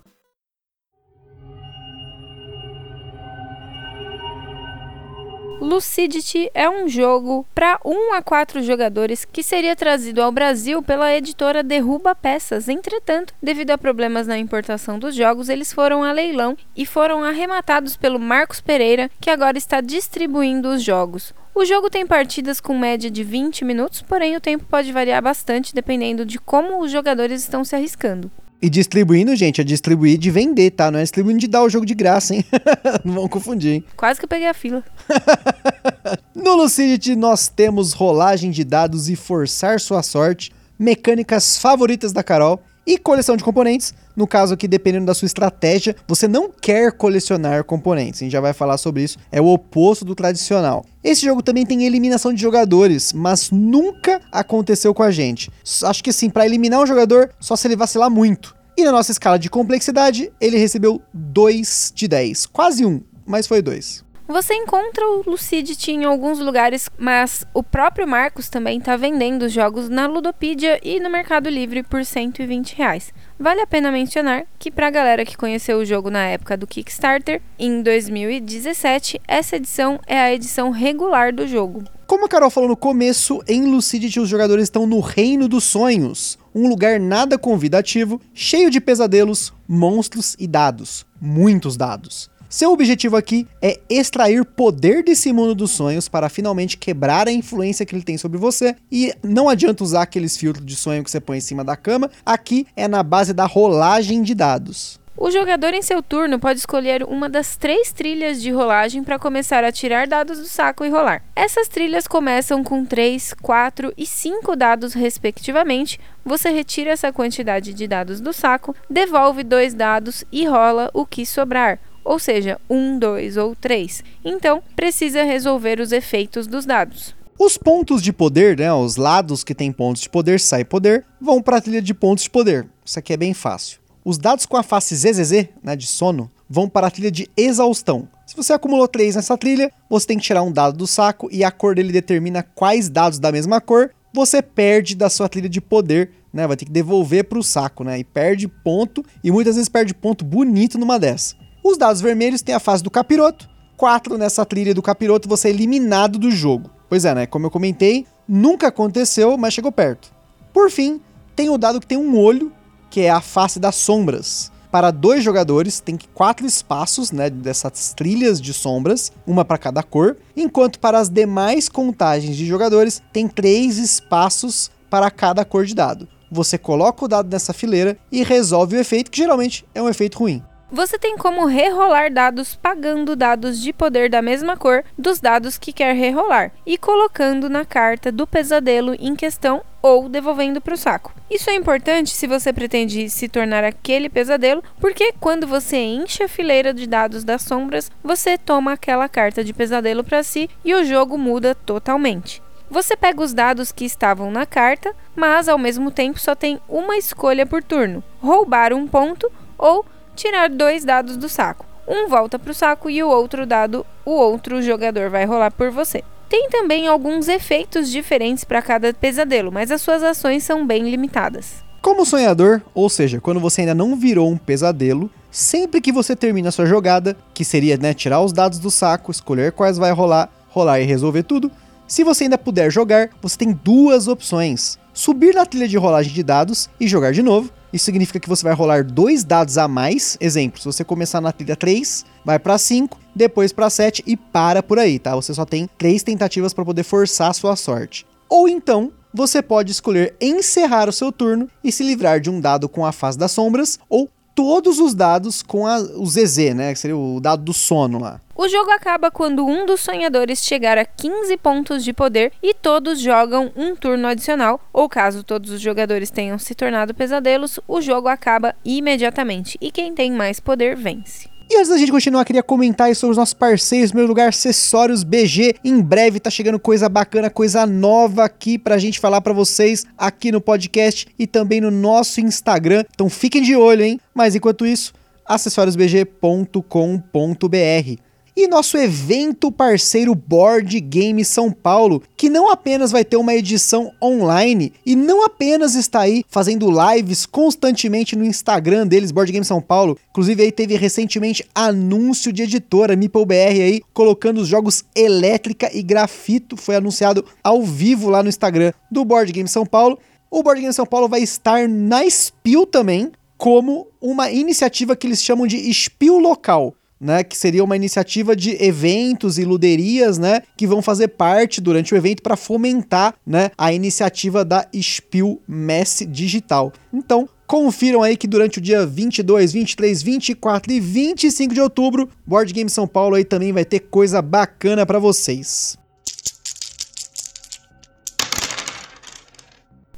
Lucidity 5.70 6.50
é 6.56 6.68
um 6.68 6.88
jogo 6.88 7.46
para 7.54 7.80
1 7.86 8.16
a 8.16 8.24
4 8.24 8.64
jogadores 8.64 9.24
que 9.24 9.44
seria 9.44 9.76
trazido 9.76 10.20
ao 10.20 10.32
Brasil 10.32 10.82
pela 10.82 11.16
editora 11.16 11.62
Derruba 11.62 12.16
Peças. 12.16 12.68
Entretanto, 12.68 13.36
devido 13.40 13.70
a 13.70 13.78
problemas 13.78 14.26
na 14.26 14.40
importação 14.40 14.98
dos 14.98 15.14
jogos, 15.14 15.48
eles 15.48 15.72
foram 15.72 16.04
a 16.04 16.12
leilão 16.12 16.58
e 16.76 16.88
foram 16.88 17.24
arrematados 17.24 17.96
pelo 17.96 18.18
Marcos 18.18 18.60
Pereira, 18.60 19.12
que 19.22 19.30
agora 19.30 19.60
está 19.60 19.80
distribuindo 19.80 20.70
os 20.70 20.82
jogos. 20.82 21.36
O 21.54 21.64
jogo 21.64 21.88
tem 21.88 22.08
partidas 22.08 22.60
com 22.60 22.76
média 22.76 23.12
de 23.12 23.24
20 23.24 23.64
minutos, 23.64 24.02
porém 24.02 24.36
o 24.36 24.42
tempo 24.42 24.66
pode 24.66 24.92
variar 24.92 25.22
bastante 25.22 25.76
dependendo 25.76 26.26
de 26.26 26.40
como 26.40 26.82
os 26.82 26.90
jogadores 26.90 27.44
estão 27.44 27.64
se 27.64 27.76
arriscando. 27.76 28.32
E 28.62 28.70
distribuindo, 28.70 29.34
gente, 29.38 29.62
é 29.62 29.64
distribuir 29.64 30.18
de 30.18 30.30
vender, 30.30 30.72
tá? 30.72 30.92
Não 30.92 31.00
é 31.00 31.02
distribuindo 31.04 31.40
de 31.40 31.48
dar 31.48 31.64
o 31.64 31.70
jogo 31.70 31.86
de 31.86 31.94
graça, 31.94 32.36
hein? 32.36 32.44
Não 33.06 33.14
vão 33.14 33.28
confundir, 33.30 33.76
hein? 33.76 33.84
Quase 33.96 34.20
que 34.20 34.26
eu 34.26 34.30
peguei 34.30 34.48
a 34.48 34.54
fila. 34.54 34.84
No 36.34 36.56
Lucidity 36.56 37.16
nós 37.16 37.50
temos 37.50 37.94
rolagem 37.94 38.50
de 38.50 38.64
dados 38.64 39.10
e 39.10 39.16
forçar 39.16 39.80
sua 39.80 40.02
sorte, 40.02 40.52
mecânicas 40.80 41.58
favoritas 41.58 42.14
da 42.14 42.24
Carol 42.24 42.64
e 42.90 42.98
coleção 42.98 43.38
de 43.38 43.44
componentes. 43.44 43.94
No 44.16 44.26
caso 44.26 44.56
aqui, 44.56 44.68
dependendo 44.68 45.06
da 45.06 45.14
sua 45.14 45.28
estratégia, 45.28 45.96
você 46.08 46.28
não 46.28 46.50
quer 46.50 46.92
colecionar 46.92 47.64
componentes. 47.64 48.20
A 48.20 48.24
gente 48.24 48.32
já 48.32 48.42
vai 48.42 48.52
falar 48.52 48.80
sobre 48.80 49.04
isso. 49.04 49.20
É 49.32 49.40
o 49.40 49.46
oposto 49.46 50.04
do 50.04 50.16
tradicional. 50.16 50.84
Esse 51.04 51.24
jogo 51.24 51.44
também 51.44 51.68
tem 51.68 51.86
eliminação 51.86 52.34
de 52.34 52.42
jogadores, 52.42 53.14
mas 53.14 53.52
nunca 53.52 54.20
aconteceu 54.32 54.92
com 54.92 55.04
a 55.04 55.12
gente. 55.12 55.52
Acho 55.84 56.04
que 56.04 56.10
assim, 56.10 56.32
para 56.32 56.48
eliminar 56.48 56.82
um 56.82 56.88
jogador, 56.88 57.30
só 57.40 57.56
se 57.56 57.68
ele 57.68 57.76
vacilar 57.76 58.10
muito. 58.10 58.56
E 58.76 58.84
na 58.84 58.92
nossa 58.92 59.12
escala 59.12 59.38
de 59.38 59.52
complexidade, 59.52 60.32
ele 60.42 60.58
recebeu 60.58 61.00
2 61.14 61.94
de 61.94 62.08
10. 62.08 62.48
Quase 62.48 62.84
um, 62.84 63.02
mas 63.24 63.46
foi 63.46 63.62
2. 63.62 64.04
Você 64.32 64.54
encontra 64.54 65.04
o 65.08 65.24
Lucidity 65.26 65.90
em 65.90 66.04
alguns 66.04 66.38
lugares, 66.38 66.88
mas 67.00 67.44
o 67.52 67.64
próprio 67.64 68.08
Marcos 68.08 68.48
também 68.48 68.78
está 68.78 68.96
vendendo 68.96 69.48
os 69.48 69.52
jogos 69.52 69.90
na 69.90 70.06
Ludopedia 70.06 70.80
e 70.84 71.00
no 71.00 71.10
Mercado 71.10 71.50
Livre 71.50 71.82
por 71.82 72.06
120 72.06 72.76
reais. 72.76 73.12
Vale 73.40 73.62
a 73.62 73.66
pena 73.66 73.92
mencionar 73.92 74.46
que 74.60 74.70
para 74.70 74.86
a 74.86 74.92
galera 74.92 75.26
que 75.26 75.36
conheceu 75.36 75.80
o 75.80 75.86
jogo 75.86 76.12
na 76.12 76.26
época 76.26 76.56
do 76.56 76.68
Kickstarter, 76.68 77.42
em 77.58 77.82
2017, 77.82 79.20
essa 79.28 79.56
edição 79.56 80.00
é 80.06 80.20
a 80.20 80.32
edição 80.32 80.70
regular 80.70 81.34
do 81.34 81.48
jogo. 81.48 81.84
Como 82.06 82.26
a 82.26 82.30
Carol 82.30 82.52
falou 82.52 82.70
no 82.70 82.78
começo, 82.78 83.42
em 83.48 83.66
Lucidity 83.66 84.20
os 84.20 84.30
jogadores 84.30 84.66
estão 84.66 84.86
no 84.86 85.00
reino 85.00 85.48
dos 85.48 85.64
sonhos, 85.64 86.38
um 86.54 86.70
lugar 86.70 87.00
nada 87.00 87.36
convidativo, 87.36 88.22
cheio 88.32 88.70
de 88.70 88.80
pesadelos, 88.80 89.52
monstros 89.68 90.36
e 90.38 90.46
dados, 90.46 91.04
muitos 91.20 91.76
dados. 91.76 92.30
Seu 92.50 92.72
objetivo 92.72 93.16
aqui 93.16 93.48
é 93.62 93.80
extrair 93.88 94.44
poder 94.44 95.04
desse 95.04 95.32
mundo 95.32 95.54
dos 95.54 95.70
sonhos 95.70 96.10
para 96.10 96.30
finalmente 96.30 96.78
quebrar 96.78 97.28
a 97.28 97.32
influência 97.32 97.86
que 97.86 97.94
ele 97.94 98.02
tem 98.02 98.18
sobre 98.18 98.40
você. 98.40 98.76
E 98.92 99.14
não 99.22 99.48
adianta 99.48 99.84
usar 99.84 100.02
aqueles 100.02 100.36
filtros 100.36 100.66
de 100.66 100.76
sonho 100.76 101.04
que 101.04 101.12
você 101.12 101.20
põe 101.20 101.38
em 101.38 101.42
cima 101.42 101.64
da 101.64 101.78
cama, 101.78 102.10
aqui 102.26 102.66
é 102.76 102.88
na 102.88 103.04
base 103.04 103.34
da 103.34 103.46
rolagem 103.46 104.24
de 104.24 104.34
dados. 104.34 105.00
O 105.16 105.30
jogador 105.30 105.76
em 105.76 105.84
seu 105.84 106.02
turno 106.02 106.40
pode 106.40 106.58
escolher 106.58 107.04
uma 107.04 107.30
das 107.30 107.56
três 107.56 107.92
trilhas 107.92 108.42
de 108.42 108.50
rolagem 108.50 109.04
para 109.04 109.20
começar 109.20 109.64
a 109.64 109.72
tirar 109.72 110.08
dados 110.08 110.40
do 110.40 110.48
saco 110.48 110.84
e 110.84 110.90
rolar. 110.90 111.22
Essas 111.36 111.68
trilhas 111.68 112.08
começam 112.08 112.64
com 112.64 112.84
3, 112.84 113.36
4 113.44 113.94
e 113.96 114.08
5 114.08 114.56
dados 114.56 114.94
respectivamente. 114.94 116.00
Você 116.26 116.50
retira 116.50 116.92
essa 116.92 117.12
quantidade 117.12 117.76
de 117.76 117.86
dados 117.86 118.20
do 118.20 118.34
saco, 118.34 118.76
devolve 118.90 119.44
dois 119.44 119.76
dados 119.76 120.24
e 120.32 120.48
rola 120.48 120.90
o 120.96 121.06
que 121.06 121.26
sobrar. 121.28 121.80
Ou 122.10 122.18
seja, 122.18 122.60
1, 122.68 122.98
2 122.98 123.38
ou 123.38 123.56
3. 123.56 124.04
Então, 124.26 124.64
precisa 124.76 125.22
resolver 125.22 125.80
os 125.80 125.92
efeitos 125.92 126.48
dos 126.48 126.66
dados. 126.66 127.14
Os 127.38 127.56
pontos 127.56 128.02
de 128.02 128.12
poder, 128.12 128.58
né, 128.58 128.74
os 128.74 128.96
lados 128.96 129.44
que 129.44 129.54
tem 129.54 129.72
pontos 129.72 130.02
de 130.02 130.10
poder, 130.10 130.40
sai 130.40 130.66
poder, 130.66 131.06
vão 131.22 131.40
para 131.40 131.58
a 131.58 131.62
trilha 131.62 131.84
de 131.84 131.94
pontos 131.94 132.24
de 132.24 132.32
poder. 132.32 132.68
Isso 132.84 132.98
aqui 132.98 133.14
é 133.14 133.18
bem 133.18 133.36
fácil. 133.36 133.78
Os 134.04 134.18
dados 134.18 134.48
com 134.48 134.58
a 134.58 134.64
face 134.64 134.96
ZZZ, 134.96 135.50
né, 135.62 135.76
de 135.76 135.86
sono, 135.86 136.32
vão 136.50 136.68
para 136.68 136.88
a 136.88 136.92
trilha 136.92 137.12
de 137.12 137.30
exaustão. 137.38 138.08
Se 138.26 138.36
você 138.36 138.54
acumulou 138.54 138.88
3 138.88 139.16
nessa 139.16 139.38
trilha, 139.38 139.72
você 139.88 140.08
tem 140.08 140.18
que 140.18 140.24
tirar 140.24 140.42
um 140.42 140.52
dado 140.52 140.76
do 140.76 140.88
saco 140.88 141.30
e 141.32 141.44
a 141.44 141.52
cor 141.52 141.76
dele 141.76 141.94
determina 141.94 142.42
quais 142.42 142.90
dados 142.90 143.20
da 143.20 143.32
mesma 143.32 143.62
cor 143.62 143.92
você 144.12 144.42
perde 144.42 144.96
da 144.96 145.12
sua 145.12 145.30
trilha 145.30 145.48
de 145.48 145.62
poder, 145.62 146.10
né? 146.34 146.48
Vai 146.48 146.58
ter 146.58 146.66
que 146.66 146.72
devolver 146.72 147.26
para 147.26 147.38
o 147.38 147.44
saco, 147.44 147.84
né? 147.84 148.00
E 148.00 148.04
perde 148.04 148.48
ponto 148.48 149.06
e 149.24 149.30
muitas 149.32 149.58
vezes 149.58 149.70
perde 149.70 149.94
ponto 149.94 150.26
bonito 150.26 150.80
numa 150.80 150.98
dessa. 150.98 151.36
Os 151.64 151.78
dados 151.78 152.02
vermelhos 152.02 152.42
têm 152.42 152.56
a 152.56 152.60
fase 152.60 152.84
do 152.84 152.92
capiroto. 152.92 153.50
4 153.78 154.18
nessa 154.18 154.46
trilha 154.46 154.74
do 154.74 154.82
capiroto 154.82 155.30
você 155.30 155.48
é 155.48 155.52
eliminado 155.52 156.20
do 156.20 156.32
jogo. 156.32 156.70
Pois 156.90 157.06
é, 157.06 157.14
né? 157.14 157.26
Como 157.26 157.46
eu 157.46 157.52
comentei, 157.52 158.06
nunca 158.28 158.68
aconteceu, 158.68 159.38
mas 159.38 159.54
chegou 159.54 159.72
perto. 159.72 160.12
Por 160.54 160.70
fim, 160.72 161.00
tem 161.36 161.50
o 161.50 161.58
dado 161.58 161.80
que 161.80 161.88
tem 161.88 161.98
um 161.98 162.18
olho, 162.18 162.52
que 162.90 163.02
é 163.02 163.10
a 163.10 163.22
face 163.22 163.60
das 163.60 163.76
sombras. 163.76 164.52
Para 164.72 164.92
dois 164.92 165.24
jogadores, 165.24 165.80
tem 165.80 165.98
quatro 166.14 166.46
espaços 166.46 167.12
né, 167.12 167.30
dessas 167.30 167.94
trilhas 167.94 168.40
de 168.40 168.54
sombras, 168.54 169.12
uma 169.26 169.44
para 169.44 169.58
cada 169.58 169.82
cor, 169.82 170.18
enquanto 170.36 170.80
para 170.80 171.00
as 171.00 171.10
demais 171.10 171.68
contagens 171.68 172.36
de 172.36 172.46
jogadores, 172.46 173.02
tem 173.12 173.28
três 173.28 173.78
espaços 173.78 174.70
para 174.90 175.10
cada 175.10 175.44
cor 175.44 175.66
de 175.66 175.74
dado. 175.74 176.08
Você 176.32 176.58
coloca 176.58 177.06
o 177.06 177.08
dado 177.08 177.32
nessa 177.32 177.54
fileira 177.54 177.98
e 178.12 178.24
resolve 178.24 178.78
o 178.78 178.80
efeito, 178.80 179.10
que 179.10 179.18
geralmente 179.18 179.66
é 179.74 179.82
um 179.82 179.90
efeito 179.90 180.20
ruim. 180.20 180.44
Você 180.72 181.00
tem 181.00 181.18
como 181.18 181.48
rerolar 181.48 182.14
dados 182.14 182.54
pagando 182.56 183.16
dados 183.16 183.60
de 183.60 183.74
poder 183.74 184.08
da 184.08 184.22
mesma 184.22 184.56
cor 184.56 184.84
dos 184.96 185.20
dados 185.20 185.58
que 185.58 185.74
quer 185.74 185.96
rerolar 185.96 186.52
e 186.64 186.78
colocando 186.78 187.50
na 187.50 187.66
carta 187.66 188.12
do 188.12 188.28
pesadelo 188.28 188.96
em 189.00 189.16
questão 189.16 189.64
ou 189.82 190.08
devolvendo 190.08 190.62
para 190.62 190.76
o 190.76 190.78
saco. 190.78 191.12
Isso 191.28 191.50
é 191.50 191.56
importante 191.56 192.12
se 192.12 192.28
você 192.28 192.54
pretende 192.54 193.10
se 193.10 193.28
tornar 193.28 193.64
aquele 193.64 194.10
pesadelo, 194.10 194.64
porque 194.80 195.12
quando 195.20 195.48
você 195.48 195.78
enche 195.78 196.22
a 196.22 196.30
fileira 196.30 196.72
de 196.72 196.86
dados 196.86 197.24
das 197.24 197.42
sombras, 197.42 197.92
você 198.04 198.38
toma 198.38 198.74
aquela 198.74 199.10
carta 199.10 199.44
de 199.44 199.54
pesadelo 199.54 200.04
para 200.04 200.22
si 200.22 200.48
e 200.64 200.76
o 200.76 200.86
jogo 200.86 201.18
muda 201.18 201.56
totalmente. 201.56 202.44
Você 202.70 202.96
pega 202.96 203.24
os 203.24 203.34
dados 203.34 203.72
que 203.72 203.86
estavam 203.86 204.30
na 204.30 204.46
carta, 204.46 204.94
mas 205.16 205.50
ao 205.50 205.58
mesmo 205.58 205.90
tempo 205.90 206.20
só 206.20 206.36
tem 206.36 206.60
uma 206.70 206.96
escolha 206.96 207.44
por 207.44 207.64
turno: 207.64 208.04
roubar 208.22 208.72
um 208.72 208.88
ponto 208.88 209.32
ou 209.58 209.84
tirar 210.20 210.50
dois 210.50 210.84
dados 210.84 211.16
do 211.16 211.30
saco. 211.30 211.66
Um 211.88 212.10
volta 212.10 212.38
para 212.38 212.52
o 212.52 212.54
saco 212.54 212.90
e 212.90 213.02
o 213.02 213.08
outro 213.08 213.46
dado 213.46 213.86
o 214.06 214.12
outro 214.12 214.62
jogador 214.62 215.10
vai 215.10 215.26
rolar 215.26 215.50
por 215.50 215.72
você. 215.72 216.04
Tem 216.28 216.50
também 216.50 216.88
alguns 216.88 217.28
efeitos 217.28 217.90
diferentes 217.90 218.44
para 218.44 218.62
cada 218.62 218.94
pesadelo, 218.94 219.52
mas 219.52 219.72
as 219.72 219.82
suas 219.82 220.04
ações 220.04 220.44
são 220.44 220.68
bem 220.68 220.88
limitadas. 220.90 221.64
Como 221.82 222.06
sonhador, 222.06 222.62
ou 222.76 222.90
seja, 222.90 223.22
quando 223.22 223.40
você 223.40 223.62
ainda 223.62 223.74
não 223.74 223.96
virou 223.96 224.30
um 224.30 224.38
pesadelo, 224.38 225.10
sempre 225.32 225.80
que 225.80 225.92
você 225.92 226.16
termina 226.16 226.50
a 226.50 226.52
sua 226.52 226.66
jogada, 226.66 227.16
que 227.34 227.46
seria 227.46 227.78
né, 227.78 227.94
tirar 227.94 228.22
os 228.22 228.34
dados 228.34 228.60
do 228.60 228.70
saco, 228.70 229.12
escolher 229.12 229.54
quais 229.54 229.78
vai 229.78 229.92
rolar, 229.92 230.30
rolar 230.50 230.82
e 230.82 230.86
resolver 230.86 231.24
tudo, 231.24 231.50
se 231.88 232.04
você 232.04 232.26
ainda 232.26 232.38
puder 232.38 232.70
jogar, 232.70 233.10
você 233.22 233.38
tem 233.38 233.52
duas 233.52 234.08
opções: 234.08 234.78
subir 234.94 235.34
na 235.34 235.46
trilha 235.46 235.68
de 235.68 235.78
rolagem 235.78 236.14
de 236.14 236.22
dados 236.22 236.70
e 236.80 236.88
jogar 236.88 237.14
de 237.14 237.24
novo, 237.24 237.50
isso 237.72 237.86
significa 237.86 238.20
que 238.20 238.30
você 238.30 238.44
vai 238.44 238.54
rolar 238.54 238.84
dois 238.84 239.24
dados 239.24 239.58
a 239.58 239.68
mais. 239.68 240.18
Exemplo, 240.20 240.60
se 240.60 240.66
você 240.66 240.84
começar 240.84 241.22
na 241.22 241.32
trilha 241.32 241.56
3, 241.56 242.06
vai 242.26 242.40
para 242.40 242.58
5, 242.58 242.98
depois 243.16 243.54
para 243.54 243.70
7 243.70 244.04
e 244.06 244.18
para 244.18 244.64
por 244.64 244.80
aí, 244.80 244.98
tá? 244.98 245.16
Você 245.16 245.34
só 245.34 245.46
tem 245.46 245.70
três 245.78 246.04
tentativas 246.04 246.54
para 246.54 246.66
poder 246.66 246.84
forçar 246.84 247.30
a 247.30 247.34
sua 247.34 247.56
sorte. 247.56 248.06
Ou 248.28 248.48
então, 248.48 248.92
você 249.14 249.42
pode 249.42 249.72
escolher 249.72 250.16
encerrar 250.22 250.88
o 250.88 250.94
seu 250.94 251.12
turno 251.12 251.50
e 251.64 251.72
se 251.72 251.84
livrar 251.84 252.20
de 252.20 252.30
um 252.30 252.40
dado 252.40 252.70
com 252.70 252.86
a 252.86 252.92
fase 252.92 253.18
das 253.18 253.32
sombras 253.32 253.80
ou 253.90 254.10
todos 254.40 254.80
os 254.80 254.96
dados 254.96 255.44
com 255.44 255.68
a, 255.68 255.80
o 255.80 256.06
ZZ, 256.06 256.56
né? 256.56 256.72
Que 256.72 256.80
seria 256.80 256.96
o 256.96 257.20
dado 257.20 257.44
do 257.44 257.54
sono 257.54 258.00
lá. 258.00 258.22
O 258.34 258.48
jogo 258.48 258.72
acaba 258.72 259.12
quando 259.12 259.46
um 259.46 259.66
dos 259.66 259.82
sonhadores 259.82 260.46
chegar 260.46 260.78
a 260.78 260.86
15 260.86 261.36
pontos 261.36 261.84
de 261.84 261.92
poder 261.92 262.32
e 262.42 262.54
todos 262.54 262.98
jogam 262.98 263.52
um 263.54 263.76
turno 263.76 264.08
adicional, 264.08 264.62
ou 264.72 264.88
caso 264.88 265.24
todos 265.24 265.52
os 265.52 265.60
jogadores 265.60 266.10
tenham 266.10 266.40
se 266.40 266.56
tornado 266.56 266.94
pesadelos, 266.94 267.60
o 267.68 267.82
jogo 267.82 268.08
acaba 268.08 268.56
imediatamente 268.64 269.58
e 269.60 269.70
quem 269.72 269.94
tem 269.94 270.10
mais 270.14 270.40
poder 270.40 270.74
vence. 270.74 271.39
E 271.52 271.58
antes 271.58 271.70
da 271.70 271.78
gente 271.78 271.92
continuar, 271.92 272.24
queria 272.26 272.44
comentar 272.44 272.96
sobre 272.96 273.12
os 273.12 273.18
nossos 273.18 273.34
parceiros, 273.34 273.92
meu 273.92 274.06
lugar, 274.06 274.30
acessórios 274.30 275.04
BG. 275.04 275.56
Em 275.64 275.82
breve 275.82 276.20
tá 276.20 276.30
chegando 276.30 276.60
coisa 276.60 276.88
bacana, 276.88 277.28
coisa 277.28 277.66
nova 277.66 278.24
aqui 278.24 278.60
pra 278.60 278.78
gente 278.78 279.00
falar 279.00 279.20
para 279.20 279.34
vocês 279.34 279.84
aqui 279.98 280.32
no 280.32 280.40
podcast 280.40 281.08
e 281.18 281.26
também 281.26 281.60
no 281.60 281.72
nosso 281.72 282.22
Instagram. 282.22 282.86
Então 282.94 283.10
fiquem 283.10 283.42
de 283.42 283.56
olho, 283.56 283.84
hein? 283.84 284.00
Mas 284.14 284.36
enquanto 284.36 284.64
isso, 284.64 284.94
acessoriosbg.com.br 285.26 288.09
e 288.36 288.48
nosso 288.48 288.78
evento 288.78 289.52
parceiro 289.52 290.14
Board 290.16 290.80
Game 290.80 291.24
São 291.26 291.52
Paulo, 291.52 292.02
que 292.16 292.30
não 292.30 292.50
apenas 292.50 292.92
vai 292.92 293.04
ter 293.04 293.18
uma 293.18 293.34
edição 293.34 293.92
online 294.02 294.74
e 294.86 294.96
não 294.96 295.26
apenas 295.26 295.76
está 295.76 296.02
aí 296.02 296.24
fazendo 296.28 296.70
lives 296.70 297.26
constantemente 297.26 298.16
no 298.16 298.26
Instagram 298.26 298.88
deles, 298.88 299.12
Board 299.12 299.32
Game 299.32 299.46
São 299.46 299.62
Paulo. 299.62 299.98
Inclusive 300.10 300.44
aí 300.44 300.52
teve 300.52 300.76
recentemente 300.76 301.46
anúncio 301.54 302.32
de 302.32 302.44
editora 302.44 302.96
MeepleBR 302.96 303.62
aí 303.62 303.82
colocando 303.94 304.40
os 304.40 304.48
jogos 304.48 304.84
Elétrica 304.96 305.70
e 305.74 305.82
Grafito, 305.82 306.58
foi 306.58 306.76
anunciado 306.76 307.26
ao 307.44 307.64
vivo 307.64 308.10
lá 308.10 308.24
no 308.24 308.30
Instagram 308.30 308.72
do 308.92 309.04
Board 309.06 309.32
Game 309.32 309.50
São 309.50 309.66
Paulo. 309.66 309.98
O 310.32 310.44
Board 310.44 310.62
Game 310.62 310.74
São 310.74 310.86
Paulo 310.86 311.08
vai 311.08 311.22
estar 311.22 311.68
na 311.68 312.08
Spiel 312.10 312.66
também, 312.66 313.12
como 313.38 313.88
uma 314.02 314.30
iniciativa 314.30 314.96
que 314.96 315.08
eles 315.08 315.24
chamam 315.24 315.48
de 315.48 315.74
Spiel 315.74 316.20
Local 316.20 316.76
né, 317.00 317.24
que 317.24 317.38
seria 317.38 317.64
uma 317.64 317.76
iniciativa 317.76 318.36
de 318.36 318.62
eventos 318.64 319.38
e 319.38 319.46
luderias, 319.46 320.18
né, 320.18 320.42
que 320.58 320.68
vão 320.68 320.82
fazer 320.82 321.10
parte 321.10 321.62
durante 321.62 321.94
o 321.94 321.98
evento 321.98 322.22
para 322.22 322.36
fomentar, 322.36 323.16
né, 323.26 323.52
a 323.58 323.72
iniciativa 323.72 324.44
da 324.44 324.68
Spiel 324.82 325.40
Mess 325.48 326.06
Digital. 326.08 326.74
Então, 326.94 327.28
confiram 327.48 328.04
aí 328.04 328.16
que 328.16 328.28
durante 328.28 328.60
o 328.60 328.62
dia 328.62 328.86
22, 328.86 329.54
23, 329.54 330.04
24 330.04 330.72
e 330.72 330.80
25 330.80 331.54
de 331.54 331.62
outubro, 331.62 332.10
Board 332.26 332.54
Game 332.54 332.70
São 332.70 332.88
Paulo 332.88 333.16
aí 333.16 333.24
também 333.24 333.52
vai 333.52 333.66
ter 333.66 333.80
coisa 333.80 334.22
bacana 334.22 334.86
para 334.86 335.00
vocês. 335.00 335.78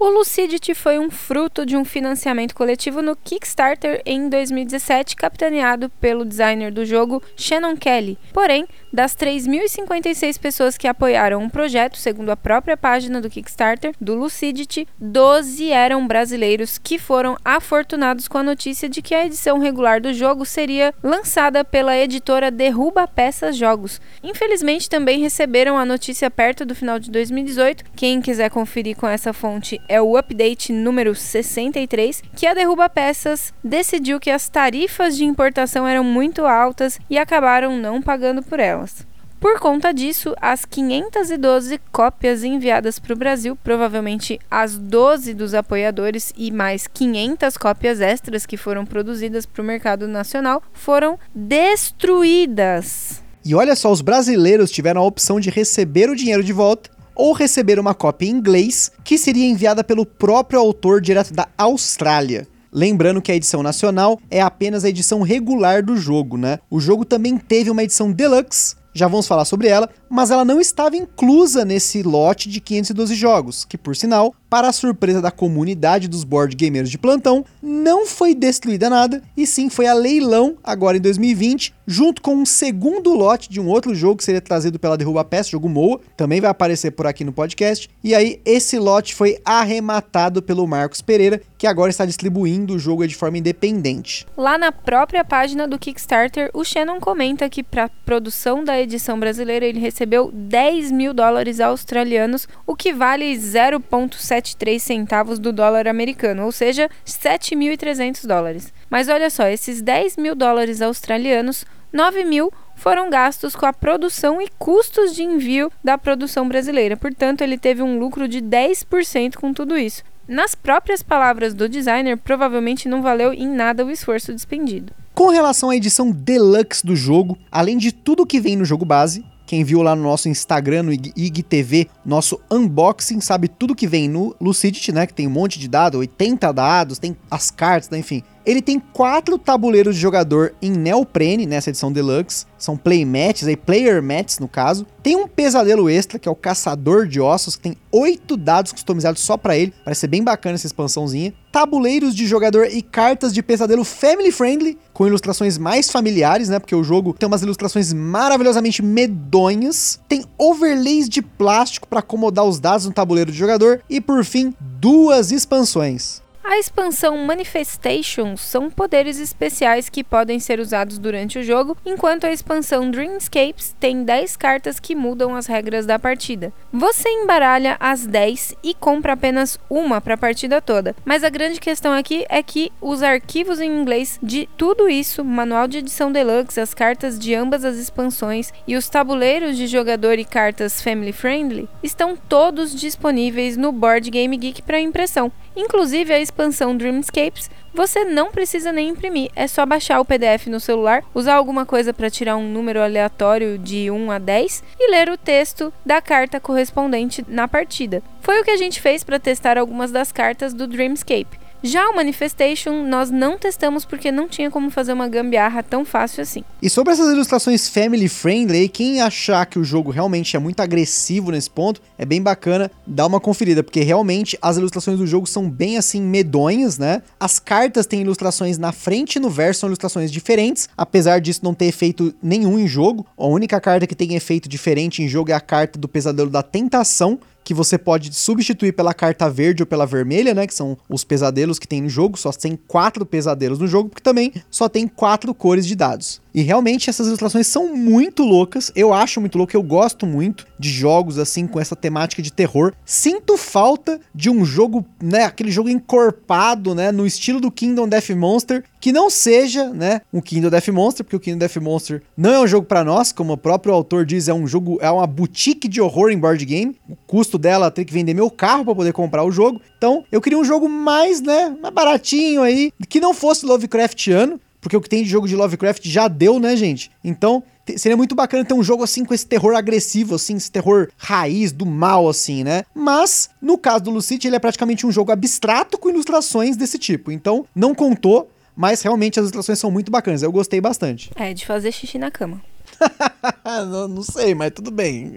O 0.04 0.10
Lucidity 0.10 0.74
foi 0.74 0.98
um 0.98 1.12
fruto 1.12 1.64
de 1.64 1.78
um 1.78 1.86
financiamento 1.86 2.56
coletivo 2.56 3.04
no 3.04 3.16
Kickstarter 3.16 4.02
em 4.04 4.30
2017, 4.30 5.16
capitaneado 5.16 5.92
pelo 6.02 6.26
designer 6.26 6.72
do 6.72 6.84
jogo 6.84 7.22
Shannon 7.36 7.78
Kelly. 7.78 8.18
Porém, 8.34 8.66
das 8.92 9.16
3.056 9.16 10.40
pessoas 10.40 10.76
que 10.76 10.88
apoiaram 10.88 11.46
o 11.46 11.52
projeto, 11.52 12.00
segundo 12.00 12.32
a 12.32 12.36
própria 12.36 12.76
página 12.76 13.22
do 13.22 13.30
Kickstarter 13.30 13.94
do 14.02 14.16
Lucidity, 14.16 14.88
12 15.00 15.72
eram 15.72 16.08
brasileiros 16.08 16.80
que 16.80 16.98
foram 16.98 17.38
afortunados 17.46 18.28
com 18.28 18.40
a 18.40 18.44
notícia 18.44 18.90
de 18.90 19.04
que 19.04 19.14
a 19.14 19.28
edição 19.28 19.60
regular 19.60 20.02
do 20.02 20.12
jogo 20.16 20.48
seria 20.48 20.96
lançada 21.04 21.64
pela 21.64 21.96
editora 21.96 22.50
Derruba 22.50 23.08
Peças 23.08 23.56
Jogos. 23.56 24.02
Infelizmente, 24.24 24.90
também 24.90 25.20
receberam 25.20 25.78
a 25.78 25.86
notícia 25.86 26.32
perto 26.32 26.66
do 26.66 26.74
final 26.74 26.98
de 26.98 27.12
2018. 27.12 27.84
Quem 27.96 28.20
quiser 28.20 28.50
conferir 28.50 28.98
com 28.98 29.08
essa 29.08 29.32
fonte 29.32 29.80
é 29.92 30.02
o 30.02 30.16
update 30.16 30.72
número 30.72 31.14
63, 31.14 32.24
que 32.34 32.48
a 32.48 32.54
Derruba 32.54 32.88
Peças 32.88 33.54
decidiu 33.62 34.22
que 34.22 34.30
as 34.30 34.48
tarifas 34.48 35.18
de 35.18 35.26
importação 35.26 35.86
eram 35.86 36.02
muito 36.02 36.46
altas 36.46 36.98
e 37.10 37.18
acabaram 37.18 37.78
não 37.78 38.02
pagando 38.02 38.42
por 38.42 38.58
elas. 38.58 39.06
Por 39.38 39.60
conta 39.60 39.92
disso, 39.92 40.34
as 40.40 40.64
512 40.64 41.78
cópias 41.92 42.42
enviadas 42.42 43.00
para 43.00 43.12
o 43.12 43.18
Brasil, 43.18 43.58
provavelmente 43.62 44.40
as 44.50 44.78
12 44.78 45.34
dos 45.34 45.54
apoiadores 45.54 46.32
e 46.38 46.52
mais 46.52 46.88
500 46.88 47.58
cópias 47.58 48.00
extras 48.00 48.46
que 48.46 48.56
foram 48.56 48.86
produzidas 48.86 49.46
para 49.46 49.62
o 49.62 49.66
mercado 49.66 50.08
nacional, 50.08 50.64
foram 50.72 51.20
destruídas. 51.36 53.22
E 53.44 53.56
olha 53.56 53.76
só, 53.76 53.92
os 53.92 54.02
brasileiros 54.02 54.70
tiveram 54.70 55.02
a 55.02 55.06
opção 55.06 55.40
de 55.40 55.50
receber 55.50 56.12
o 56.12 56.16
dinheiro 56.16 56.44
de 56.44 56.54
volta 56.54 56.91
ou 57.16 57.34
receber 57.34 57.80
uma 57.80 57.94
cópia 57.94 58.28
em 58.28 58.32
inglês 58.32 58.92
que 59.04 59.18
seria 59.18 59.46
enviada 59.46 59.84
pelo 59.84 60.06
próprio 60.06 60.60
autor 60.60 61.02
direto 61.02 61.34
da 61.34 61.48
Austrália. 61.58 62.48
Lembrando 62.74 63.22
que 63.22 63.32
a 63.32 63.36
edição 63.36 63.62
nacional 63.62 64.20
é 64.30 64.42
apenas 64.42 64.86
a 64.86 64.90
edição 64.90 65.22
regular 65.22 65.84
do 65.84 65.98
jogo, 65.98 66.38
né? 66.38 66.60
O 66.70 66.80
jogo 66.80 67.04
também 67.04 67.38
teve 67.38 67.70
uma 67.70 67.84
edição 67.84 68.12
deluxe, 68.12 68.76
já 68.94 69.08
vamos 69.08 69.28
falar 69.28 69.46
sobre 69.46 69.68
ela, 69.68 69.90
mas 70.10 70.32
ela 70.32 70.46
não 70.46 70.60
estava 70.60 70.96
inclusa 70.96 71.64
nesse 71.66 72.04
lote 72.04 72.50
de 72.50 72.60
512 72.60 73.16
jogos, 73.16 73.66
que 73.66 73.78
por 73.78 73.96
sinal 73.96 74.36
para 74.52 74.68
a 74.68 74.74
surpresa 74.74 75.22
da 75.22 75.32
comunidade 75.32 76.10
dos 76.10 76.26
board 76.26 76.54
gamers 76.58 76.90
de 76.90 76.98
plantão, 76.98 77.46
não 77.64 78.06
foi 78.06 78.36
destruída 78.36 78.90
nada, 78.90 79.24
e 79.38 79.48
sim 79.48 79.70
foi 79.70 79.88
a 79.88 79.94
leilão 79.94 80.58
agora 80.62 80.98
em 80.98 81.00
2020, 81.00 81.74
junto 81.88 82.22
com 82.22 82.36
um 82.36 82.46
segundo 82.46 83.14
lote 83.14 83.50
de 83.50 83.62
um 83.62 83.70
outro 83.70 83.96
jogo 83.96 84.18
que 84.18 84.26
seria 84.26 84.42
trazido 84.42 84.78
pela 84.78 84.98
Derruba 84.98 85.24
Peça, 85.24 85.52
jogo 85.52 85.70
Moa, 85.70 86.02
também 86.18 86.42
vai 86.42 86.50
aparecer 86.50 86.92
por 86.92 87.08
aqui 87.08 87.24
no 87.24 87.32
podcast. 87.32 87.90
E 88.04 88.14
aí 88.14 88.42
esse 88.44 88.78
lote 88.78 89.16
foi 89.16 89.38
arrematado 89.46 90.42
pelo 90.42 90.68
Marcos 90.68 91.02
Pereira, 91.02 91.42
que 91.58 91.66
agora 91.66 91.90
está 91.90 92.06
distribuindo 92.06 92.76
o 92.76 92.80
jogo 92.80 93.08
de 93.08 93.16
forma 93.16 93.38
independente. 93.38 94.28
Lá 94.36 94.58
na 94.58 94.74
própria 94.74 95.24
página 95.24 95.66
do 95.66 95.80
Kickstarter, 95.80 96.50
o 96.54 96.66
Shannon 96.66 97.00
comenta 97.00 97.50
que 97.50 97.64
para 97.64 97.88
produção 97.88 98.66
da 98.66 98.81
edição 98.82 99.20
brasileira 99.20 99.66
ele 99.66 99.80
recebeu 99.80 100.32
10 100.34 100.92
mil 100.92 101.14
dólares 101.14 101.60
australianos, 101.60 102.48
o 102.66 102.76
que 102.76 102.92
vale 102.92 103.34
0,7 103.36 104.52
73 104.52 104.82
centavos 104.82 105.40
do 105.40 105.52
dólar 105.52 105.88
americano, 105.88 106.46
ou 106.46 106.52
seja, 106.52 106.90
7.300 107.06 108.26
dólares. 108.26 108.74
Mas 108.90 109.08
olha 109.08 109.30
só, 109.30 109.48
esses 109.48 109.82
10 109.82 110.18
mil 110.18 110.36
dólares 110.36 110.82
australianos, 110.82 111.66
9 111.92 112.24
mil 112.26 112.52
foram 112.76 113.10
gastos 113.10 113.56
com 113.56 113.66
a 113.66 113.74
produção 113.74 114.42
e 114.42 114.48
custos 114.58 115.14
de 115.14 115.24
envio 115.24 115.72
da 115.84 115.98
produção 115.98 116.48
brasileira. 116.48 116.98
Portanto, 116.98 117.42
ele 117.42 117.58
teve 117.58 117.82
um 117.82 118.00
lucro 118.00 118.28
de 118.28 118.42
10% 118.42 119.36
com 119.36 119.54
tudo 119.54 119.78
isso. 119.78 120.04
Nas 120.28 120.56
próprias 120.56 121.04
palavras 121.04 121.54
do 121.54 121.68
designer, 121.68 122.18
provavelmente 122.18 122.88
não 122.88 123.02
valeu 123.02 123.34
em 123.34 123.48
nada 123.48 123.86
o 123.86 123.92
esforço 123.92 124.34
despendido. 124.34 124.94
Com 125.14 125.30
relação 125.30 125.70
à 125.70 125.76
edição 125.76 126.10
deluxe 126.10 126.86
do 126.86 126.96
jogo, 126.96 127.38
além 127.52 127.78
de 127.78 127.92
tudo 127.92 128.26
que 128.26 128.40
vem 128.40 128.56
no 128.56 128.64
jogo 128.64 128.86
base, 128.86 129.26
quem 129.46 129.66
viu 129.66 129.82
lá 129.82 129.94
no 129.94 130.04
nosso 130.04 130.30
Instagram, 130.30 130.84
no 130.84 130.94
IGTV, 130.94 131.90
nosso 132.06 132.40
unboxing, 132.50 133.20
sabe 133.20 133.50
tudo 133.50 133.76
que 133.76 133.86
vem 133.86 134.08
no 134.08 134.34
Lucidity, 134.40 134.94
né? 134.94 135.06
Que 135.06 135.14
tem 135.14 135.28
um 135.28 135.32
monte 135.32 135.60
de 135.60 135.68
dados, 135.68 136.00
80 136.00 136.54
dados, 136.54 136.98
tem 136.98 137.18
as 137.30 137.52
cartas, 137.52 137.90
né? 137.90 138.00
enfim. 138.00 138.24
Ele 138.46 138.62
tem 138.62 138.80
quatro 138.80 139.38
tabuleiros 139.38 139.96
de 139.96 140.02
jogador 140.02 140.54
em 140.62 140.72
neoprene 140.72 141.46
nessa 141.46 141.70
edição 141.70 141.92
deluxe. 141.92 142.46
São 142.58 142.78
playmats, 142.78 143.48
aí 143.48 143.56
player 143.56 144.02
mats 144.02 144.40
no 144.40 144.48
caso. 144.48 144.86
Tem 145.02 145.16
um 145.16 145.28
pesadelo 145.28 145.90
extra, 145.90 146.20
que 146.20 146.28
é 146.28 146.32
o 146.32 146.36
Caçador 146.36 147.08
de 147.08 147.20
Ossos, 147.20 147.56
que 147.56 147.62
tem 147.64 147.78
oito 147.92 148.38
dados 148.38 148.72
customizados 148.72 149.22
só 149.22 149.36
para 149.36 149.58
ele. 149.58 149.74
Parece 149.84 150.02
ser 150.02 150.08
bem 150.08 150.24
bacana 150.24 150.56
essa 150.56 150.68
expansãozinha. 150.68 151.34
Tabuleiros 151.52 152.16
de 152.16 152.26
jogador 152.28 152.66
e 152.66 152.82
cartas 152.82 153.34
de 153.34 153.44
pesadelo 153.44 153.84
family 153.84 154.32
friendly, 154.32 154.78
com 154.94 155.08
ilustrações 155.08 155.58
mais 155.58 155.90
familiares, 155.90 156.50
né? 156.50 156.60
Porque 156.60 156.76
o 156.76 156.84
jogo 156.84 157.14
tem 157.14 157.28
umas 157.28 157.42
ilustrações 157.42 157.92
maravilhosamente 157.94 158.82
medonhas. 158.84 160.00
Tem 160.08 160.24
overlays 160.38 161.10
de 161.10 161.22
plástico 161.22 161.88
para 161.88 162.00
acomodar 162.00 162.46
os 162.46 162.60
dados 162.60 162.86
no 162.86 162.94
tabuleiro 162.94 163.32
de 163.32 163.38
jogador. 163.38 163.82
E 163.90 164.00
por 164.00 164.24
fim, 164.24 164.54
duas 164.60 165.32
expansões. 165.32 166.22
A 166.44 166.58
expansão 166.58 167.18
Manifestations 167.20 168.42
são 168.42 168.70
poderes 168.70 169.20
especiais 169.20 169.90
que 169.90 170.04
podem 170.04 170.40
ser 170.40 170.60
usados 170.60 170.98
durante 170.98 171.38
o 171.38 171.44
jogo, 171.44 171.78
enquanto 171.86 172.26
a 172.26 172.32
expansão 172.32 172.90
Dreamscapes 172.90 173.76
tem 173.80 174.04
10 174.04 174.38
cartas 174.38 174.80
que 174.80 174.96
mudam 174.96 175.36
as 175.36 175.46
regras 175.46 175.86
da 175.86 176.00
partida. 176.00 176.52
Você 176.74 177.08
embaralha 177.08 177.78
as 177.80 178.08
10 178.08 178.56
e 178.64 178.74
compra 178.74 179.14
apenas 179.14 179.60
uma 179.70 180.02
para 180.02 180.16
a 180.16 180.18
partida 180.18 180.60
toda, 180.60 180.96
mas 181.06 181.24
a 181.24 181.30
grande 181.30 181.60
questão 181.60 181.94
aqui 181.94 182.26
é 182.28 182.42
que 182.42 182.72
os 182.82 183.04
arquivos 183.04 183.60
em 183.62 183.72
inglês 183.72 184.20
de 184.22 184.50
tudo 184.58 184.90
isso, 184.90 185.24
manual 185.24 185.68
de 185.68 185.78
edição 185.78 186.12
deluxe, 186.12 186.60
as 186.60 186.74
cartas 186.74 187.20
de 187.20 187.36
ambas 187.36 187.64
as 187.64 187.78
expansões 187.78 188.52
e 188.68 188.76
os 188.76 188.90
tabuleiros 188.90 189.56
de 189.56 189.68
jogador 189.68 190.18
e 190.18 190.26
cartas 190.26 190.82
family 190.82 191.14
friendly 191.14 191.70
estão 191.84 192.18
todos 192.18 192.76
disponíveis 192.76 193.56
no 193.56 193.72
Board 193.72 194.10
Game 194.10 194.36
Geek 194.36 194.64
para 194.64 194.80
impressão. 194.80 195.32
Inclusive 195.56 196.14
a 196.14 196.20
expansão 196.20 196.76
Dreamscapes, 196.76 197.50
você 197.74 198.04
não 198.04 198.32
precisa 198.32 198.72
nem 198.72 198.90
imprimir, 198.90 199.32
é 199.36 199.48
só 199.48 199.66
baixar 199.66 200.00
o 200.00 200.06
PDF 200.06 200.48
no 200.48 200.60
celular, 200.60 201.04
usar 201.14 201.36
alguma 201.36 201.66
coisa 201.66 201.94
para 201.94 202.10
tirar 202.10 202.36
um 202.36 202.48
número 202.48 202.82
aleatório 202.82 203.58
de 203.58 203.90
1 203.90 204.12
a 204.12 204.20
10 204.20 204.64
e 204.80 204.92
ler 204.92 205.10
o 205.10 205.18
texto 205.18 205.74
da 205.86 206.02
carta 206.02 206.40
correspondente 206.40 207.24
na 207.28 207.48
partida. 207.48 208.04
Foi 208.22 208.40
o 208.40 208.44
que 208.44 208.52
a 208.52 208.58
gente 208.58 208.82
fez 208.82 209.04
para 209.04 209.20
testar 209.20 209.58
algumas 209.58 209.92
das 209.92 210.12
cartas 210.12 210.54
do 210.54 210.68
Dreamscape. 210.68 211.41
Já 211.64 211.88
o 211.90 211.96
Manifestation 211.96 212.84
nós 212.88 213.12
não 213.12 213.38
testamos 213.38 213.86
porque 213.86 214.12
não 214.12 214.28
tinha 214.28 214.50
como 214.50 214.72
fazer 214.72 214.94
uma 214.94 215.08
gambiarra 215.08 215.62
tão 215.62 215.86
fácil 215.86 216.24
assim. 216.24 216.44
E 216.60 216.68
sobre 216.68 216.94
essas 216.94 217.14
ilustrações 217.14 217.70
family 217.70 218.10
friendly, 218.10 218.68
quem 218.68 219.00
achar 219.00 219.46
que 219.46 219.60
o 219.60 219.64
jogo 219.64 219.92
realmente 219.92 220.36
é 220.36 220.40
muito 220.40 220.60
agressivo 220.60 221.30
nesse 221.30 221.50
ponto, 221.50 221.80
é 222.00 222.06
bem 222.06 222.20
bacana 222.20 222.72
dar 222.86 223.06
uma 223.06 223.20
conferida, 223.20 223.62
porque 223.62 223.82
realmente 223.82 224.38
as 224.42 224.58
ilustrações 224.58 224.98
do 224.98 225.06
jogo 225.06 225.28
são 225.28 225.48
bem 225.48 225.78
assim 225.78 226.02
medonhas, 226.02 226.80
né? 226.80 227.04
As 227.20 227.38
cartas 227.38 227.86
têm 227.86 228.02
ilustrações 228.02 228.58
na 228.58 228.72
frente 228.72 229.18
e 229.18 229.20
no 229.20 229.30
verso, 229.30 229.62
são 229.62 229.70
ilustrações 229.70 230.12
diferentes, 230.12 230.68
apesar 230.76 231.22
disso 231.22 231.42
não 231.44 231.54
ter 231.54 231.66
efeito 231.66 232.12
nenhum 232.24 232.58
em 232.58 232.68
jogo. 232.68 233.06
A 233.16 233.28
única 233.28 233.62
carta 233.62 233.86
que 233.86 233.96
tem 233.96 234.16
efeito 234.16 234.50
diferente 234.50 235.04
em 235.04 235.08
jogo 235.08 235.30
é 235.30 235.36
a 235.36 235.40
carta 235.40 235.78
do 235.78 235.88
Pesadelo 235.88 236.32
da 236.32 236.42
Tentação, 236.42 237.20
que 237.44 237.54
você 237.54 237.78
pode 237.78 238.14
substituir 238.14 238.74
pela 238.74 238.94
carta 238.94 239.30
verde 239.30 239.64
ou 239.64 239.68
pela 239.68 239.86
vermelha, 239.86 240.34
né? 240.34 240.46
Que 240.46 240.54
são 240.54 240.78
os 240.90 241.04
pesadelos 241.04 241.58
que 241.58 241.68
tem 241.68 241.82
no 241.82 241.90
jogo. 241.90 242.18
Só 242.18 242.32
tem 242.32 242.58
quatro 242.68 243.06
pesadelos 243.06 243.60
no 243.60 243.68
jogo, 243.68 243.90
porque 243.90 244.04
também 244.04 244.34
só 244.50 244.70
tem 244.70 244.88
quatro 244.88 245.34
cores 245.34 245.66
de 245.66 245.76
dados. 245.76 246.22
E 246.34 246.42
realmente 246.42 246.90
essas 246.90 247.08
ilustrações 247.08 247.48
são 247.48 247.76
muito 247.76 248.24
loucas. 248.24 248.72
Eu 248.76 248.94
acho 248.94 249.20
muito 249.20 249.38
louco, 249.38 249.56
eu 249.56 249.64
gosto 249.64 250.06
muito 250.06 250.48
de 250.58 250.70
jogos 250.70 251.18
assim 251.18 251.48
com 251.48 251.60
essa 251.60 251.76
temática 251.76 252.22
de 252.22 252.32
terror. 252.32 252.74
Sinto 252.86 253.38
falta 253.38 254.00
de 254.14 254.30
um 254.30 254.46
jogo, 254.46 254.86
né, 255.02 255.24
aquele 255.24 255.52
jogo 255.52 255.70
encorpado, 255.70 256.74
né, 256.74 256.92
no 256.92 257.06
estilo 257.06 257.40
do 257.40 257.52
Kingdom 257.52 257.88
Death 257.88 258.10
Monster, 258.12 258.64
que 258.80 258.92
não 258.92 259.10
seja, 259.10 259.70
né, 259.70 260.02
um 260.14 260.22
Kingdom 260.22 260.50
Death 260.50 260.70
Monster, 260.70 261.04
porque 261.04 261.16
o 261.16 261.20
Kingdom 261.20 261.40
Death 261.40 261.58
Monster 261.58 262.02
não 262.16 262.32
é 262.32 262.40
um 262.40 262.48
jogo 262.48 262.66
para 262.66 262.84
nós, 262.84 263.12
como 263.12 263.34
o 263.34 263.38
próprio 263.38 263.74
autor 263.74 264.06
diz, 264.06 264.28
é 264.28 264.34
um 264.34 264.48
jogo, 264.48 264.78
é 264.82 264.90
uma 264.90 265.06
boutique 265.06 265.68
de 265.68 265.82
horror 265.82 266.12
em 266.12 266.18
board 266.18 266.44
game. 266.46 266.76
O 266.90 266.96
custo 267.08 267.38
dela 267.38 267.70
tem 267.70 267.86
que 267.86 267.94
vender 267.94 268.14
meu 268.14 268.30
carro 268.30 268.66
para 268.66 268.76
poder 268.76 268.94
comprar 268.94 269.24
o 269.24 269.32
jogo. 269.32 269.62
Então, 269.78 270.04
eu 270.12 270.22
queria 270.22 270.38
um 270.38 270.44
jogo 270.44 270.70
mais, 270.70 271.22
né, 271.22 271.56
mais 271.62 271.74
baratinho 271.74 272.42
aí, 272.42 272.72
que 272.88 273.00
não 273.00 273.14
fosse 273.14 273.46
Lovecraftiano, 273.46 274.40
porque 274.62 274.78
o 274.78 274.82
que 274.82 274.88
tem 274.88 275.04
de 275.04 275.10
jogo 275.10 275.28
de 275.28 275.36
Lovecraft 275.36 275.86
já 275.86 276.08
deu, 276.08 276.40
né, 276.40 276.56
gente? 276.56 276.92
Então, 277.04 277.44
seria 277.76 277.98
muito 277.98 278.14
bacana 278.14 278.46
ter 278.46 278.54
um 278.54 278.64
jogo 278.64 278.84
assim 278.84 279.04
com 279.04 279.14
esse 279.14 279.26
terror 279.26 279.56
agressivo, 279.56 280.16
assim, 280.16 280.36
esse 280.36 280.52
terror 280.52 280.90
raiz 280.98 281.52
do 281.52 281.66
mal, 281.66 282.08
assim, 282.08 282.44
né? 282.44 282.64
Mas, 282.74 283.30
no 283.42 283.58
caso 283.58 283.86
do 283.86 283.92
Lucid, 283.92 284.24
ele 284.24 284.36
é 284.36 284.40
praticamente 284.40 284.86
um 284.86 284.92
jogo 284.92 285.12
abstrato 285.12 285.78
com 285.78 285.90
ilustrações 285.90 286.56
desse 286.56 286.78
tipo. 286.78 287.12
Então, 287.12 287.46
não 287.56 287.74
contou, 287.74 288.30
mas 288.56 288.82
realmente 288.82 289.20
as 289.20 289.24
ilustrações 289.24 289.60
são 289.60 289.72
muito 289.72 289.92
bacanas. 289.92 290.22
Eu 290.22 290.32
gostei 290.32 290.62
bastante. 290.62 291.10
É, 291.16 291.34
de 291.34 291.46
fazer 291.46 291.72
xixi 291.72 291.98
na 291.98 292.12
cama. 292.12 292.42
não, 293.46 293.88
não, 293.88 294.04
sei, 294.04 294.34
mas 294.34 294.52
tudo 294.52 294.72
bem. 294.72 295.16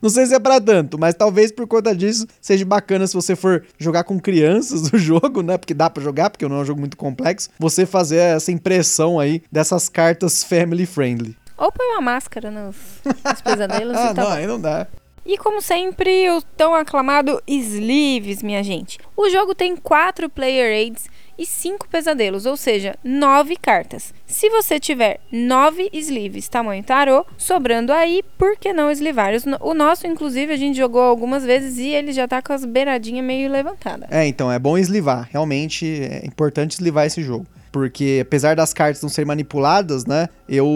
Não 0.00 0.10
sei 0.10 0.26
se 0.26 0.34
é 0.34 0.38
pra 0.38 0.60
tanto, 0.60 0.98
mas 0.98 1.14
talvez 1.14 1.52
por 1.52 1.66
conta 1.66 1.94
disso 1.94 2.26
seja 2.40 2.64
bacana 2.64 3.06
se 3.06 3.14
você 3.14 3.36
for 3.36 3.64
jogar 3.78 4.04
com 4.04 4.18
crianças 4.20 4.90
o 4.92 4.98
jogo, 4.98 5.42
né? 5.42 5.58
Porque 5.58 5.74
dá 5.74 5.88
para 5.90 6.02
jogar, 6.02 6.30
porque 6.30 6.46
não 6.46 6.56
é 6.56 6.60
um 6.60 6.64
jogo 6.64 6.80
muito 6.80 6.96
complexo. 6.96 7.50
Você 7.58 7.86
fazer 7.86 8.16
essa 8.16 8.52
impressão 8.52 9.18
aí 9.18 9.42
dessas 9.50 9.88
cartas 9.88 10.42
family 10.44 10.86
friendly. 10.86 11.36
Ou 11.56 11.70
põe 11.70 11.86
uma 11.88 12.00
máscara 12.00 12.50
nos, 12.50 12.76
nos 13.04 13.40
pesadelos 13.40 13.96
ah, 13.98 14.10
e 14.10 14.14
tal. 14.14 14.24
Não, 14.24 14.32
aí 14.32 14.46
não 14.46 14.60
dá. 14.60 14.86
E 15.24 15.38
como 15.38 15.62
sempre, 15.62 16.28
o 16.30 16.42
tão 16.56 16.74
aclamado 16.74 17.40
Sleeves, 17.46 18.42
minha 18.42 18.62
gente. 18.62 18.98
O 19.16 19.30
jogo 19.30 19.54
tem 19.54 19.76
quatro 19.76 20.28
player 20.28 20.72
aids 20.72 21.08
e 21.38 21.46
5 21.46 21.88
pesadelos, 21.88 22.46
ou 22.46 22.56
seja, 22.56 22.94
9 23.04 23.56
cartas. 23.56 24.12
Se 24.26 24.48
você 24.50 24.78
tiver 24.78 25.20
9 25.30 25.90
sleeves 25.92 26.48
tamanho 26.48 26.82
tarô, 26.82 27.24
sobrando 27.36 27.92
aí, 27.92 28.22
por 28.38 28.56
que 28.56 28.72
não 28.72 28.90
eslivar? 28.90 29.32
O 29.60 29.74
nosso, 29.74 30.06
inclusive, 30.06 30.52
a 30.52 30.56
gente 30.56 30.76
jogou 30.76 31.02
algumas 31.02 31.44
vezes 31.44 31.78
e 31.78 31.88
ele 31.88 32.12
já 32.12 32.26
tá 32.26 32.42
com 32.42 32.52
as 32.52 32.64
beiradinhas 32.64 33.24
meio 33.24 33.50
levantadas. 33.50 34.08
É, 34.10 34.26
então 34.26 34.50
é 34.50 34.58
bom 34.58 34.76
eslivar. 34.76 35.28
Realmente 35.30 35.86
é 35.86 36.26
importante 36.26 36.72
eslivar 36.72 37.06
esse 37.06 37.22
jogo 37.22 37.46
porque 37.72 38.20
apesar 38.20 38.54
das 38.54 38.74
cartas 38.74 39.02
não 39.02 39.08
serem 39.08 39.26
manipuladas, 39.26 40.04
né, 40.04 40.28
eu, 40.46 40.68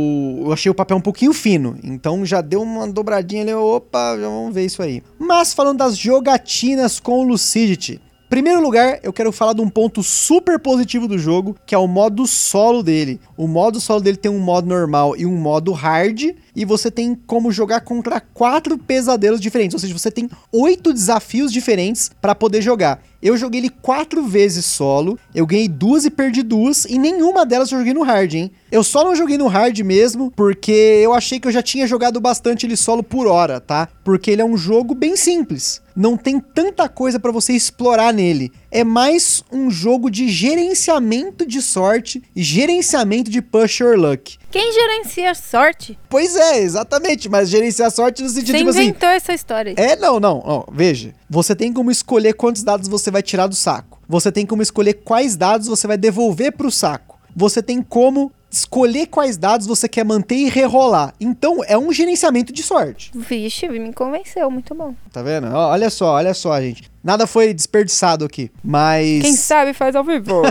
eu, 0.46 0.52
achei 0.52 0.70
o 0.70 0.74
papel 0.74 0.96
um 0.96 1.00
pouquinho 1.00 1.34
fino, 1.34 1.78
então 1.84 2.24
já 2.24 2.40
deu 2.40 2.62
uma 2.62 2.88
dobradinha 2.88 3.42
ali, 3.42 3.52
opa, 3.52 4.16
já 4.18 4.26
vamos 4.26 4.54
ver 4.54 4.64
isso 4.64 4.82
aí. 4.82 5.02
Mas 5.18 5.52
falando 5.52 5.78
das 5.78 5.96
jogatinas 5.96 6.98
com 6.98 7.22
Lucidity, 7.22 8.00
Primeiro 8.28 8.60
lugar, 8.60 8.98
eu 9.04 9.12
quero 9.12 9.30
falar 9.30 9.52
de 9.52 9.60
um 9.60 9.68
ponto 9.68 10.02
super 10.02 10.58
positivo 10.58 11.06
do 11.06 11.16
jogo, 11.16 11.56
que 11.64 11.76
é 11.76 11.78
o 11.78 11.86
modo 11.86 12.26
solo 12.26 12.82
dele. 12.82 13.20
O 13.36 13.46
modo 13.46 13.80
solo 13.80 14.00
dele 14.00 14.16
tem 14.16 14.30
um 14.30 14.38
modo 14.38 14.66
normal 14.66 15.14
e 15.16 15.26
um 15.26 15.36
modo 15.36 15.72
hard, 15.72 16.34
e 16.54 16.64
você 16.64 16.90
tem 16.90 17.14
como 17.26 17.52
jogar 17.52 17.80
contra 17.80 18.20
quatro 18.20 18.78
pesadelos 18.78 19.40
diferentes, 19.40 19.74
ou 19.74 19.80
seja, 19.80 19.92
você 19.92 20.10
tem 20.10 20.28
oito 20.50 20.92
desafios 20.92 21.52
diferentes 21.52 22.10
para 22.20 22.34
poder 22.34 22.62
jogar. 22.62 23.02
Eu 23.20 23.36
joguei 23.36 23.60
ele 23.60 23.70
quatro 23.70 24.22
vezes 24.22 24.64
solo, 24.64 25.18
eu 25.34 25.46
ganhei 25.46 25.68
duas 25.68 26.04
e 26.04 26.10
perdi 26.10 26.42
duas, 26.42 26.84
e 26.84 26.98
nenhuma 26.98 27.44
delas 27.44 27.70
eu 27.70 27.78
joguei 27.78 27.92
no 27.92 28.02
hard, 28.02 28.34
hein? 28.34 28.50
Eu 28.70 28.84
só 28.84 29.04
não 29.04 29.16
joguei 29.16 29.36
no 29.36 29.48
hard 29.48 29.78
mesmo, 29.80 30.30
porque 30.30 31.00
eu 31.02 31.12
achei 31.12 31.40
que 31.40 31.48
eu 31.48 31.52
já 31.52 31.62
tinha 31.62 31.86
jogado 31.86 32.20
bastante 32.20 32.66
ele 32.66 32.76
solo 32.76 33.02
por 33.02 33.26
hora, 33.26 33.60
tá? 33.60 33.88
Porque 34.04 34.30
ele 34.30 34.42
é 34.42 34.44
um 34.44 34.56
jogo 34.56 34.94
bem 34.94 35.16
simples. 35.16 35.82
Não 35.94 36.16
tem 36.16 36.38
tanta 36.38 36.88
coisa 36.88 37.18
para 37.18 37.32
você 37.32 37.54
explorar 37.54 38.12
nele. 38.12 38.52
É 38.76 38.84
mais 38.84 39.42
um 39.50 39.70
jogo 39.70 40.10
de 40.10 40.28
gerenciamento 40.28 41.46
de 41.46 41.62
sorte 41.62 42.22
e 42.36 42.42
gerenciamento 42.42 43.30
de 43.30 43.40
push 43.40 43.80
or 43.80 43.96
luck. 43.96 44.36
Quem 44.50 44.70
gerencia 44.70 45.34
sorte? 45.34 45.98
Pois 46.10 46.36
é, 46.36 46.58
exatamente, 46.58 47.26
mas 47.26 47.48
gerenciar 47.48 47.90
sorte 47.90 48.22
no 48.22 48.28
sentido 48.28 48.52
Você 48.52 48.58
tipo 48.58 48.68
assim. 48.68 48.82
inventou 48.82 49.08
essa 49.08 49.32
história. 49.32 49.72
É, 49.78 49.96
não, 49.96 50.20
não. 50.20 50.66
Veja, 50.70 51.14
você 51.26 51.56
tem 51.56 51.72
como 51.72 51.90
escolher 51.90 52.34
quantos 52.34 52.62
dados 52.62 52.86
você 52.86 53.10
vai 53.10 53.22
tirar 53.22 53.46
do 53.46 53.54
saco. 53.54 53.98
Você 54.06 54.30
tem 54.30 54.44
como 54.44 54.60
escolher 54.60 54.92
quais 54.92 55.36
dados 55.36 55.68
você 55.68 55.86
vai 55.86 55.96
devolver 55.96 56.52
pro 56.52 56.70
saco. 56.70 57.18
Você 57.34 57.62
tem 57.62 57.80
como 57.80 58.30
escolher 58.50 59.06
quais 59.06 59.36
dados 59.36 59.66
você 59.66 59.88
quer 59.88 60.04
manter 60.04 60.36
e 60.36 60.48
rerolar. 60.48 61.14
Então, 61.20 61.62
é 61.66 61.76
um 61.76 61.92
gerenciamento 61.92 62.52
de 62.52 62.62
sorte. 62.62 63.10
Vixe, 63.14 63.68
me 63.68 63.92
convenceu, 63.92 64.50
muito 64.50 64.74
bom. 64.74 64.94
Tá 65.12 65.22
vendo? 65.22 65.48
Olha 65.48 65.90
só, 65.90 66.12
olha 66.12 66.32
só, 66.32 66.58
gente. 66.60 66.90
Nada 67.06 67.24
foi 67.24 67.54
desperdiçado 67.54 68.24
aqui, 68.24 68.50
mas... 68.64 69.22
Quem 69.22 69.36
sabe 69.36 69.72
faz 69.72 69.94
ao 69.94 70.02
vivo. 70.02 70.42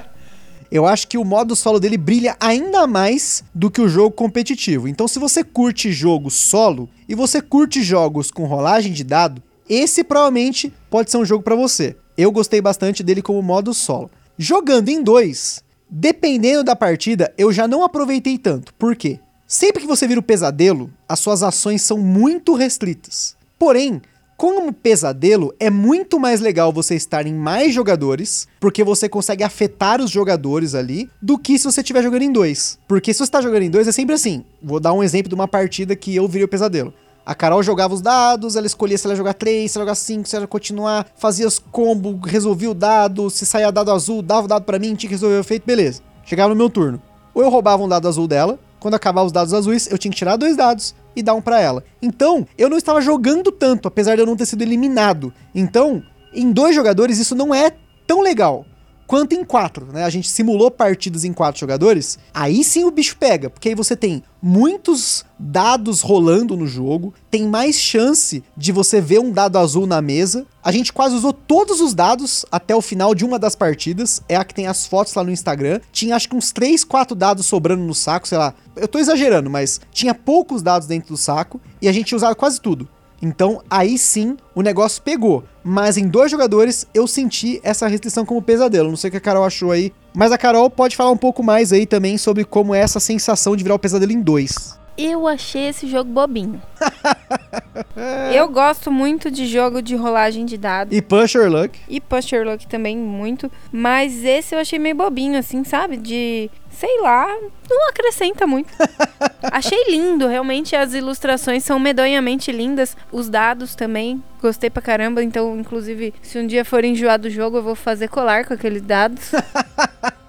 eu 0.72 0.86
acho 0.86 1.06
que 1.06 1.18
o 1.18 1.24
modo 1.24 1.54
solo 1.54 1.78
dele 1.78 1.98
brilha 1.98 2.34
ainda 2.40 2.86
mais 2.86 3.44
do 3.54 3.70
que 3.70 3.78
o 3.78 3.90
jogo 3.90 4.10
competitivo. 4.10 4.88
Então, 4.88 5.06
se 5.06 5.18
você 5.18 5.44
curte 5.44 5.92
jogo 5.92 6.30
solo 6.30 6.88
e 7.06 7.14
você 7.14 7.42
curte 7.42 7.82
jogos 7.82 8.30
com 8.30 8.46
rolagem 8.46 8.90
de 8.90 9.04
dado, 9.04 9.42
esse 9.68 10.02
provavelmente 10.02 10.72
pode 10.88 11.10
ser 11.10 11.18
um 11.18 11.26
jogo 11.26 11.44
para 11.44 11.54
você. 11.54 11.94
Eu 12.16 12.32
gostei 12.32 12.62
bastante 12.62 13.02
dele 13.02 13.20
como 13.20 13.42
modo 13.42 13.74
solo. 13.74 14.10
Jogando 14.38 14.88
em 14.88 15.02
dois, 15.02 15.62
dependendo 15.90 16.64
da 16.64 16.74
partida, 16.74 17.34
eu 17.36 17.52
já 17.52 17.68
não 17.68 17.84
aproveitei 17.84 18.38
tanto. 18.38 18.72
Por 18.78 18.96
quê? 18.96 19.20
Sempre 19.46 19.82
que 19.82 19.86
você 19.86 20.08
vira 20.08 20.20
o 20.20 20.22
pesadelo, 20.22 20.90
as 21.06 21.20
suas 21.20 21.42
ações 21.42 21.82
são 21.82 21.98
muito 21.98 22.54
restritas. 22.54 23.36
Porém, 23.58 24.00
Como 24.42 24.72
pesadelo, 24.72 25.54
é 25.60 25.70
muito 25.70 26.18
mais 26.18 26.40
legal 26.40 26.72
você 26.72 26.96
estar 26.96 27.28
em 27.28 27.32
mais 27.32 27.72
jogadores, 27.72 28.48
porque 28.58 28.82
você 28.82 29.08
consegue 29.08 29.44
afetar 29.44 30.00
os 30.00 30.10
jogadores 30.10 30.74
ali, 30.74 31.08
do 31.22 31.38
que 31.38 31.56
se 31.56 31.64
você 31.64 31.80
estiver 31.80 32.02
jogando 32.02 32.22
em 32.22 32.32
dois. 32.32 32.76
Porque 32.88 33.14
se 33.14 33.18
você 33.18 33.22
está 33.22 33.40
jogando 33.40 33.62
em 33.62 33.70
dois, 33.70 33.86
é 33.86 33.92
sempre 33.92 34.16
assim. 34.16 34.44
Vou 34.60 34.80
dar 34.80 34.94
um 34.94 35.00
exemplo 35.00 35.28
de 35.28 35.34
uma 35.36 35.46
partida 35.46 35.94
que 35.94 36.16
eu 36.16 36.26
virei 36.26 36.44
o 36.44 36.48
pesadelo. 36.48 36.92
A 37.24 37.36
Carol 37.36 37.62
jogava 37.62 37.94
os 37.94 38.00
dados, 38.00 38.56
ela 38.56 38.66
escolhia 38.66 38.98
se 38.98 39.06
ela 39.06 39.14
ia 39.14 39.18
jogar 39.18 39.34
3, 39.34 39.70
se 39.70 39.78
ela 39.78 39.84
ia 39.84 39.86
jogar 39.86 39.94
5, 39.94 40.28
se 40.28 40.34
ela 40.34 40.42
ia 40.42 40.48
continuar, 40.48 41.06
fazia 41.16 41.46
os 41.46 41.60
combos, 41.60 42.18
resolvia 42.28 42.72
o 42.72 42.74
dado, 42.74 43.30
se 43.30 43.46
saía 43.46 43.70
dado 43.70 43.92
azul, 43.92 44.22
dava 44.22 44.46
o 44.46 44.48
dado 44.48 44.64
para 44.64 44.76
mim, 44.76 44.96
tinha 44.96 45.08
que 45.08 45.14
resolver 45.14 45.36
o 45.36 45.40
efeito, 45.40 45.64
beleza. 45.64 46.02
Chegava 46.24 46.48
no 46.48 46.56
meu 46.56 46.68
turno. 46.68 47.00
Ou 47.32 47.44
eu 47.44 47.48
roubava 47.48 47.80
um 47.80 47.88
dado 47.88 48.08
azul 48.08 48.26
dela, 48.26 48.58
quando 48.80 48.94
acabava 48.94 49.24
os 49.24 49.30
dados 49.30 49.54
azuis, 49.54 49.88
eu 49.88 49.96
tinha 49.96 50.10
que 50.10 50.18
tirar 50.18 50.34
dois 50.34 50.56
dados 50.56 50.96
e 51.14 51.22
dar 51.22 51.34
um 51.34 51.40
para 51.40 51.60
ela. 51.60 51.84
Então, 52.00 52.46
eu 52.56 52.68
não 52.68 52.76
estava 52.76 53.00
jogando 53.00 53.50
tanto, 53.52 53.88
apesar 53.88 54.14
de 54.14 54.22
eu 54.22 54.26
não 54.26 54.36
ter 54.36 54.46
sido 54.46 54.62
eliminado. 54.62 55.32
Então, 55.54 56.02
em 56.32 56.50
dois 56.50 56.74
jogadores, 56.74 57.18
isso 57.18 57.34
não 57.34 57.54
é 57.54 57.72
tão 58.06 58.20
legal 58.20 58.66
quanto 59.06 59.34
em 59.34 59.44
quatro, 59.44 59.86
né? 59.92 60.04
A 60.04 60.10
gente 60.10 60.28
simulou 60.28 60.70
partidas 60.70 61.24
em 61.24 61.32
quatro 61.32 61.60
jogadores, 61.60 62.18
aí 62.32 62.64
sim 62.64 62.84
o 62.84 62.90
bicho 62.90 63.16
pega, 63.16 63.50
porque 63.50 63.70
aí 63.70 63.74
você 63.74 63.94
tem 63.94 64.22
muitos 64.40 65.24
dados 65.38 66.00
rolando 66.00 66.56
no 66.56 66.66
jogo, 66.66 67.14
tem 67.30 67.46
mais 67.46 67.76
chance 67.76 68.42
de 68.56 68.72
você 68.72 69.00
ver 69.00 69.20
um 69.20 69.30
dado 69.30 69.58
azul 69.58 69.86
na 69.86 70.02
mesa. 70.02 70.46
A 70.62 70.72
gente 70.72 70.92
quase 70.92 71.14
usou 71.14 71.32
todos 71.32 71.80
os 71.80 71.94
dados 71.94 72.44
até 72.50 72.74
o 72.74 72.80
final 72.80 73.14
de 73.14 73.24
uma 73.24 73.38
das 73.38 73.54
partidas, 73.54 74.22
é 74.28 74.36
a 74.36 74.44
que 74.44 74.54
tem 74.54 74.66
as 74.66 74.86
fotos 74.86 75.14
lá 75.14 75.22
no 75.22 75.30
Instagram. 75.30 75.80
Tinha 75.92 76.16
acho 76.16 76.28
que 76.28 76.36
uns 76.36 76.52
3, 76.52 76.84
4 76.84 77.14
dados 77.14 77.46
sobrando 77.46 77.82
no 77.82 77.94
saco, 77.94 78.26
sei 78.26 78.38
lá. 78.38 78.54
Eu 78.74 78.88
tô 78.88 78.98
exagerando, 78.98 79.50
mas 79.50 79.80
tinha 79.92 80.14
poucos 80.14 80.62
dados 80.62 80.88
dentro 80.88 81.10
do 81.10 81.16
saco 81.16 81.60
e 81.80 81.88
a 81.88 81.92
gente 81.92 82.14
usava 82.14 82.34
quase 82.34 82.60
tudo. 82.60 82.88
Então 83.22 83.62
aí 83.70 83.96
sim 83.96 84.36
o 84.52 84.60
negócio 84.60 85.00
pegou. 85.00 85.44
Mas 85.62 85.96
em 85.96 86.08
dois 86.08 86.30
jogadores 86.30 86.86
eu 86.92 87.06
senti 87.06 87.60
essa 87.62 87.86
restrição 87.86 88.26
como 88.26 88.42
pesadelo. 88.42 88.88
Não 88.88 88.96
sei 88.96 89.08
o 89.08 89.10
que 89.12 89.16
a 89.16 89.20
Carol 89.20 89.44
achou 89.44 89.70
aí. 89.70 89.92
Mas 90.12 90.32
a 90.32 90.38
Carol 90.38 90.68
pode 90.68 90.96
falar 90.96 91.12
um 91.12 91.16
pouco 91.16 91.42
mais 91.42 91.72
aí 91.72 91.86
também 91.86 92.18
sobre 92.18 92.44
como 92.44 92.74
é 92.74 92.80
essa 92.80 92.98
sensação 92.98 93.54
de 93.54 93.62
virar 93.62 93.76
o 93.76 93.78
pesadelo 93.78 94.10
em 94.10 94.20
dois. 94.20 94.76
Eu 94.96 95.26
achei 95.26 95.68
esse 95.68 95.86
jogo 95.86 96.10
bobinho. 96.10 96.60
eu 98.34 98.48
gosto 98.48 98.90
muito 98.90 99.30
de 99.30 99.46
jogo 99.46 99.80
de 99.80 99.96
rolagem 99.96 100.44
de 100.44 100.56
dados. 100.58 100.96
E 100.96 101.00
Pusher 101.00 101.50
Luck. 101.50 101.78
E 101.88 102.00
Pusher 102.00 102.46
Luck 102.46 102.66
também 102.66 102.96
muito. 102.96 103.50
Mas 103.70 104.24
esse 104.24 104.54
eu 104.54 104.58
achei 104.58 104.78
meio 104.78 104.94
bobinho, 104.94 105.38
assim, 105.38 105.64
sabe? 105.64 105.96
De 105.96 106.50
sei 106.72 107.00
lá, 107.00 107.28
não 107.70 107.88
acrescenta 107.88 108.46
muito. 108.46 108.72
Achei 109.52 109.84
lindo, 109.88 110.26
realmente 110.26 110.74
as 110.74 110.94
ilustrações 110.94 111.62
são 111.64 111.78
medonhamente 111.78 112.50
lindas, 112.50 112.96
os 113.10 113.28
dados 113.28 113.74
também, 113.74 114.22
gostei 114.40 114.70
pra 114.70 114.82
caramba, 114.82 115.22
então 115.22 115.58
inclusive 115.58 116.14
se 116.22 116.38
um 116.38 116.46
dia 116.46 116.64
for 116.64 116.84
enjoar 116.84 117.18
do 117.18 117.28
jogo 117.28 117.58
eu 117.58 117.62
vou 117.62 117.74
fazer 117.74 118.08
colar 118.08 118.46
com 118.46 118.54
aqueles 118.54 118.82
dados. 118.82 119.32